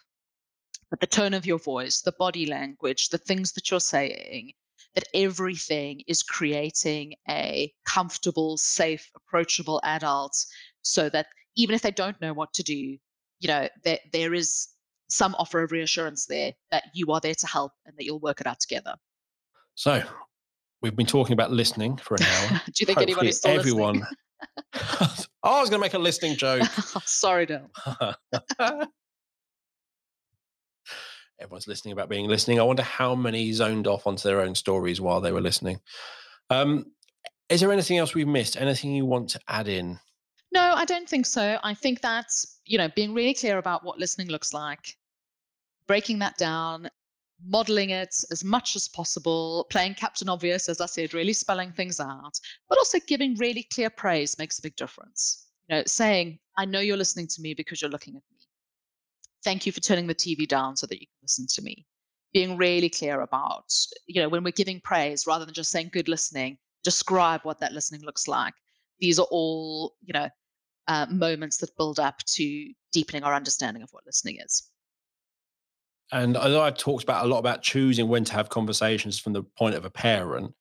[0.90, 4.54] But the tone of your voice, the body language, the things that you're saying,
[4.96, 10.38] that everything is creating a comfortable, safe, approachable adult
[10.84, 12.98] so that even if they don't know what to do,
[13.40, 14.68] you know, there, there is
[15.10, 18.40] some offer of reassurance there that you are there to help and that you'll work
[18.40, 18.96] it out together.
[19.76, 20.04] So
[20.82, 22.50] we've been talking about listening for an hour.
[22.66, 24.06] Do you think Hopefully anybody's still everyone?
[24.74, 26.64] oh, I was going to make a listening joke.
[27.06, 27.70] Sorry, Dale.
[31.40, 32.60] Everyone's listening about being listening.
[32.60, 35.80] I wonder how many zoned off onto their own stories while they were listening.
[36.50, 36.86] Um,
[37.50, 38.60] is there anything else we've missed?
[38.60, 40.00] Anything you want to add in?
[40.52, 41.58] No, I don't think so.
[41.64, 44.98] I think that's, you know, being really clear about what listening looks like,
[45.88, 46.90] breaking that down,
[47.46, 52.00] modeling it as much as possible, playing Captain Obvious, as I said, really spelling things
[52.00, 52.40] out,
[52.70, 55.48] but also giving really clear praise makes a big difference.
[55.68, 58.38] You know, saying, I know you're listening to me because you're looking at me.
[59.44, 61.86] Thank you for turning the TV down so that you can listen to me.
[62.34, 63.72] Being really clear about,
[64.08, 67.74] you know, when we're giving praise, rather than just saying good listening, describe what that
[67.74, 68.54] listening looks like.
[69.00, 70.30] These are all, you know,
[70.88, 74.70] uh, moments that build up to deepening our understanding of what listening is.
[76.14, 79.42] And although I've talked about a lot about choosing when to have conversations from the
[79.58, 80.54] point of a parent,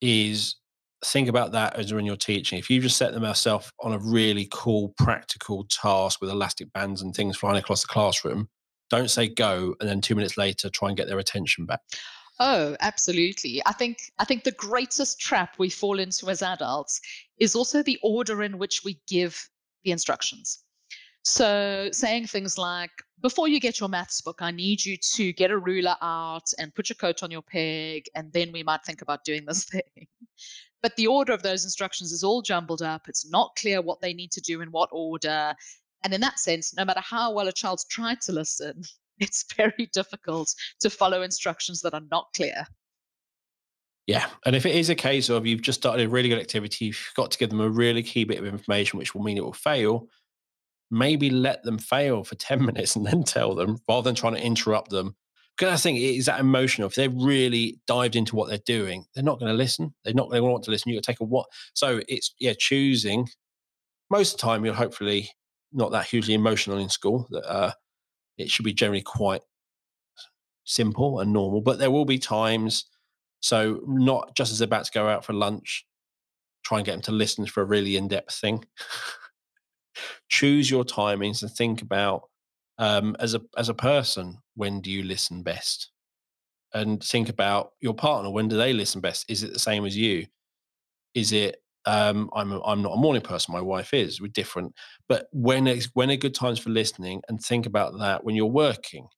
[0.00, 0.56] is
[1.04, 2.58] think about that as when you're teaching.
[2.58, 7.02] If you just set them yourself on a really cool, practical task with elastic bands
[7.02, 8.48] and things flying across the classroom,
[8.88, 11.80] don't say go and then two minutes later try and get their attention back.
[12.40, 13.62] Oh, absolutely.
[13.66, 17.00] I think I think the greatest trap we fall into as adults
[17.38, 19.50] is also the order in which we give
[19.84, 20.64] the instructions.
[21.24, 22.90] So saying things like,
[23.22, 26.74] before you get your maths book, I need you to get a ruler out and
[26.74, 30.06] put your coat on your peg, and then we might think about doing this thing.
[30.82, 33.08] But the order of those instructions is all jumbled up.
[33.08, 35.54] It's not clear what they need to do in what order.
[36.02, 38.82] And in that sense, no matter how well a child's tried to listen,
[39.18, 42.66] it's very difficult to follow instructions that are not clear.
[44.06, 44.26] Yeah.
[44.44, 47.12] And if it is a case of you've just started a really good activity, you've
[47.16, 49.54] got to give them a really key bit of information, which will mean it will
[49.54, 50.10] fail,
[50.90, 54.44] maybe let them fail for 10 minutes and then tell them rather than trying to
[54.44, 55.16] interrupt them.
[55.56, 56.88] Because I think it is that emotional.
[56.88, 59.94] If they're really dived into what they're doing, they're not going to listen.
[60.04, 60.90] They're not going to want to listen.
[60.90, 61.46] You got to take a what?
[61.74, 63.28] So it's, yeah, choosing.
[64.10, 65.30] Most of the time, you're hopefully
[65.72, 67.28] not that hugely emotional in school.
[67.30, 67.72] That uh,
[68.36, 69.42] it should be generally quite
[70.64, 71.60] simple and normal.
[71.60, 72.86] But there will be times.
[73.38, 75.86] So not just as they're about to go out for lunch,
[76.64, 78.64] try and get them to listen for a really in-depth thing.
[80.28, 82.28] choose your timings and think about
[82.78, 85.90] um, as a as a person when do you listen best
[86.72, 89.96] and think about your partner when do they listen best is it the same as
[89.96, 90.26] you
[91.14, 93.52] is it um, I'm a, I'm not a morning person.
[93.52, 94.20] My wife is.
[94.20, 94.74] We're different.
[95.08, 98.46] But when it's when are good times for listening, and think about that when you're
[98.46, 99.08] working.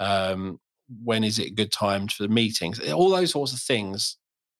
[0.00, 0.58] Um,
[1.02, 2.80] when is it good times for meetings?
[2.90, 4.16] All those sorts of things.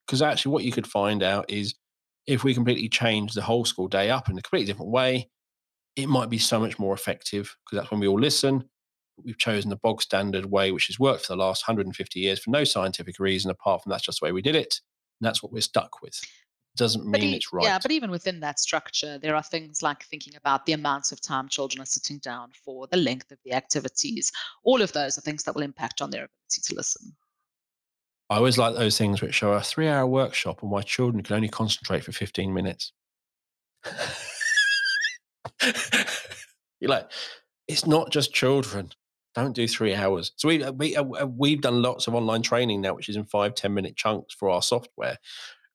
[0.06, 1.74] Because actually, what you could find out is
[2.26, 5.28] if we completely change the whole school day up in a completely different way,
[5.96, 8.64] it might be so much more effective because that's when we all listen.
[9.24, 12.50] we've chosen the bog standard way, which has worked for the last 150 years for
[12.50, 14.80] no scientific reason apart from that's just the way we did it.
[15.20, 16.18] And that's what we're stuck with.
[16.76, 17.64] Doesn't mean e- it's right.
[17.64, 21.20] Yeah, but even within that structure, there are things like thinking about the amounts of
[21.20, 24.32] time children are sitting down for, the length of the activities.
[24.64, 27.14] All of those are things that will impact on their ability to listen.
[28.32, 31.36] I always like those things which show a three hour workshop and my children can
[31.36, 32.94] only concentrate for 15 minutes.
[36.80, 37.10] You're like,
[37.68, 38.88] it's not just children.
[39.34, 40.32] Don't do three hours.
[40.36, 43.54] So we, we, uh, we've done lots of online training now, which is in five
[43.54, 45.18] ten minute chunks for our software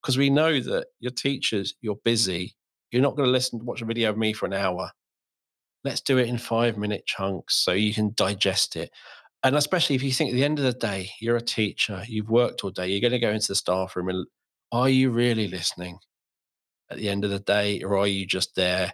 [0.01, 2.55] because we know that your teachers, you're busy.
[2.89, 4.89] You're not going to listen to watch a video of me for an hour.
[5.84, 8.89] Let's do it in five minute chunks so you can digest it.
[9.43, 12.30] And especially if you think at the end of the day, you're a teacher, you've
[12.30, 14.26] worked all day, you're going to go into the staff room and
[14.72, 15.99] are you really listening
[16.89, 17.81] at the end of the day?
[17.84, 18.93] Or are you just there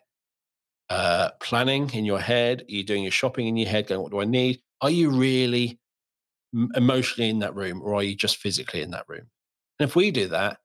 [0.90, 2.62] uh, planning in your head?
[2.62, 4.62] Are you doing your shopping in your head, going, what do I need?
[4.82, 5.80] Are you really
[6.76, 9.28] emotionally in that room or are you just physically in that room?
[9.80, 10.58] And if we do that,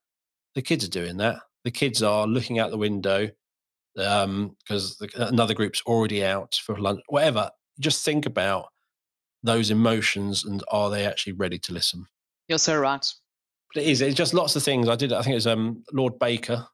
[0.54, 1.40] the kids are doing that.
[1.64, 3.30] The kids are looking out the window
[3.94, 7.50] because um, another group's already out for lunch, whatever.
[7.80, 8.66] Just think about
[9.42, 12.06] those emotions and are they actually ready to listen?
[12.48, 13.04] You're so right.
[13.74, 14.00] But it is.
[14.00, 14.88] It's just lots of things.
[14.88, 15.12] I did.
[15.12, 16.66] I think it was um, Lord Baker,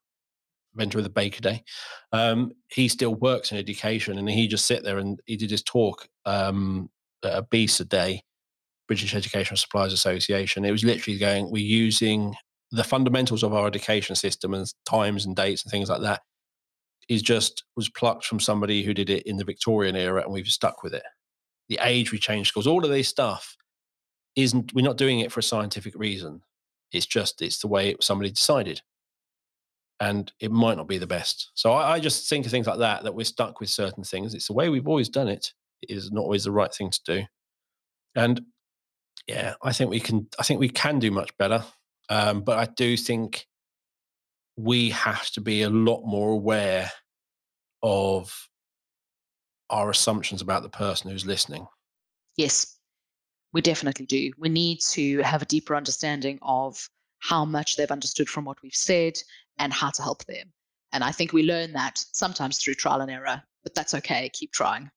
[0.74, 1.64] inventor of the Baker Day.
[2.12, 5.62] Um, he still works in education, and he just sit there and he did his
[5.62, 6.88] talk um,
[7.24, 8.22] at a BESA a day,
[8.86, 10.64] British Educational Suppliers Association.
[10.64, 12.34] It was literally going, we're using
[12.70, 16.22] the fundamentals of our education system and times and dates and things like that.
[17.08, 20.46] Is just was plucked from somebody who did it in the Victorian era, and we've
[20.46, 21.02] stuck with it
[21.68, 23.56] the age we change schools, all of this stuff
[24.36, 26.42] isn't, we're not doing it for a scientific reason.
[26.92, 28.82] It's just, it's the way somebody decided.
[30.00, 31.50] And it might not be the best.
[31.54, 34.34] So I, I just think of things like that, that we're stuck with certain things.
[34.34, 35.52] It's the way we've always done it.
[35.82, 37.22] It is not always the right thing to do.
[38.16, 38.42] And
[39.26, 41.64] yeah, I think we can, I think we can do much better.
[42.10, 43.46] Um, but I do think
[44.56, 46.90] we have to be a lot more aware
[47.82, 48.48] of
[49.70, 51.66] our assumptions about the person who's listening.
[52.36, 52.78] Yes,
[53.52, 54.32] we definitely do.
[54.38, 56.88] We need to have a deeper understanding of
[57.20, 59.14] how much they've understood from what we've said
[59.58, 60.52] and how to help them.
[60.92, 64.30] And I think we learn that sometimes through trial and error, but that's okay.
[64.32, 64.90] Keep trying.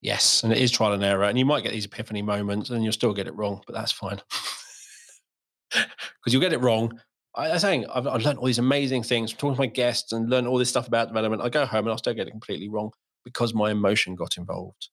[0.00, 1.24] Yes, and it is trial and error.
[1.24, 3.92] And you might get these epiphany moments and you'll still get it wrong, but that's
[3.92, 4.20] fine.
[5.72, 6.98] Because you'll get it wrong.
[7.34, 10.12] I, am saying I've, I've learned all these amazing things, from talking to my guests
[10.12, 11.42] and learn all this stuff about development.
[11.42, 12.92] I go home and I'll still get it completely wrong
[13.26, 14.88] because my emotion got involved.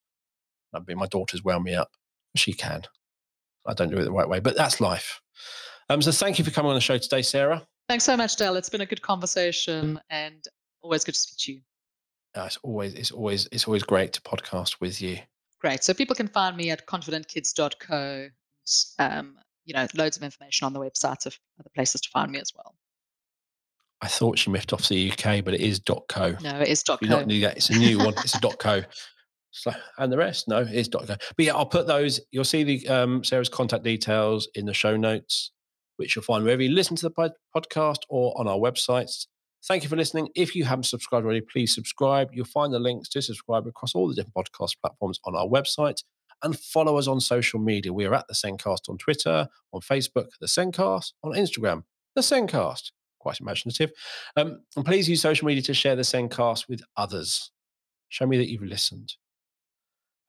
[0.73, 1.91] I mean, my daughter's wound me up.
[2.35, 2.81] She can.
[3.67, 5.21] I don't do it the right way, but that's life.
[5.87, 7.61] Um, so thank you for coming on the show today, Sarah.
[7.87, 8.55] Thanks so much, Dale.
[8.55, 10.43] It's been a good conversation and
[10.81, 11.61] always good to speak to you.
[12.35, 15.19] Uh, it's always it's always it's always great to podcast with you.
[15.61, 15.83] Great.
[15.83, 18.29] So people can find me at confidentkids.co.
[18.97, 22.39] Um, you know, loads of information on the website of other places to find me
[22.39, 22.73] as well.
[24.03, 26.35] I thought she miffed off the UK, but it is .co.
[26.43, 26.97] No, it is .co.
[26.99, 27.55] You're not new yet.
[27.55, 28.13] It's a new one.
[28.17, 28.81] It's a .co.
[29.51, 31.05] So, and the rest, no, it's .co.
[31.05, 32.19] But yeah, I'll put those.
[32.31, 35.51] You'll see the um, Sarah's contact details in the show notes,
[35.95, 39.27] which you'll find wherever you listen to the pod- podcast or on our websites.
[39.65, 40.27] Thank you for listening.
[40.35, 42.27] If you haven't subscribed already, please subscribe.
[42.33, 46.03] You'll find the links to subscribe across all the different podcast platforms on our website
[46.43, 47.93] and follow us on social media.
[47.93, 51.83] We are at the SENcast on Twitter, on Facebook, the SENcast, on Instagram,
[52.15, 52.91] the SENcast
[53.23, 53.91] quite imaginative.
[54.35, 57.51] Um, and please use social media to share the SENcast with others.
[58.09, 59.15] Show me that you've listened.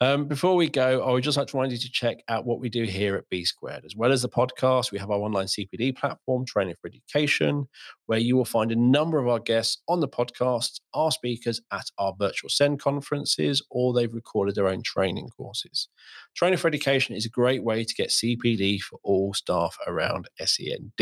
[0.00, 2.60] Um, before we go, I would just like to remind you to check out what
[2.60, 3.84] we do here at B Squared.
[3.84, 7.68] As well as the podcast, we have our online CPD platform, Training for Education,
[8.06, 11.86] where you will find a number of our guests on the podcast, our speakers at
[11.98, 15.88] our virtual SEND conferences, or they've recorded their own training courses.
[16.36, 20.92] Training for Education is a great way to get CPD for all staff around SEND.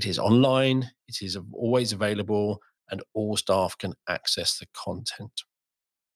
[0.00, 5.42] It is online, it is always available, and all staff can access the content.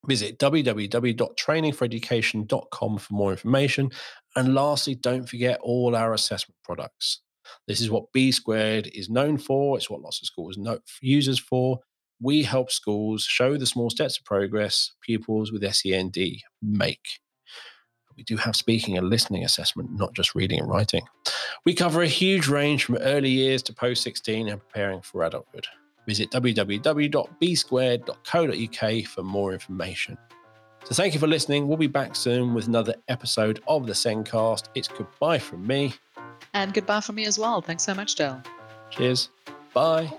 [0.07, 3.91] Visit www.trainingforeducation.com for more information.
[4.37, 7.21] And lastly, don't forget all our assessment products.
[7.69, 9.77] This is what B Squared is known for.
[9.77, 11.81] It's what lots of schools know, users for.
[12.23, 16.17] We help schools show the small steps of progress pupils with SEND
[16.63, 17.21] make
[18.17, 21.03] we do have speaking and listening assessment, not just reading and writing.
[21.65, 25.67] We cover a huge range from early years to post 16 and preparing for adulthood.
[26.07, 30.19] Visit www.bsquared.co.uk for more information.
[30.85, 31.67] So thank you for listening.
[31.67, 34.65] We'll be back soon with another episode of the SENcast.
[34.75, 35.95] It's goodbye from me.
[36.53, 37.63] And goodbye from me as well.
[37.63, 38.43] Thanks so much, Dale.
[38.91, 39.31] Cheers.
[39.73, 40.13] Bye.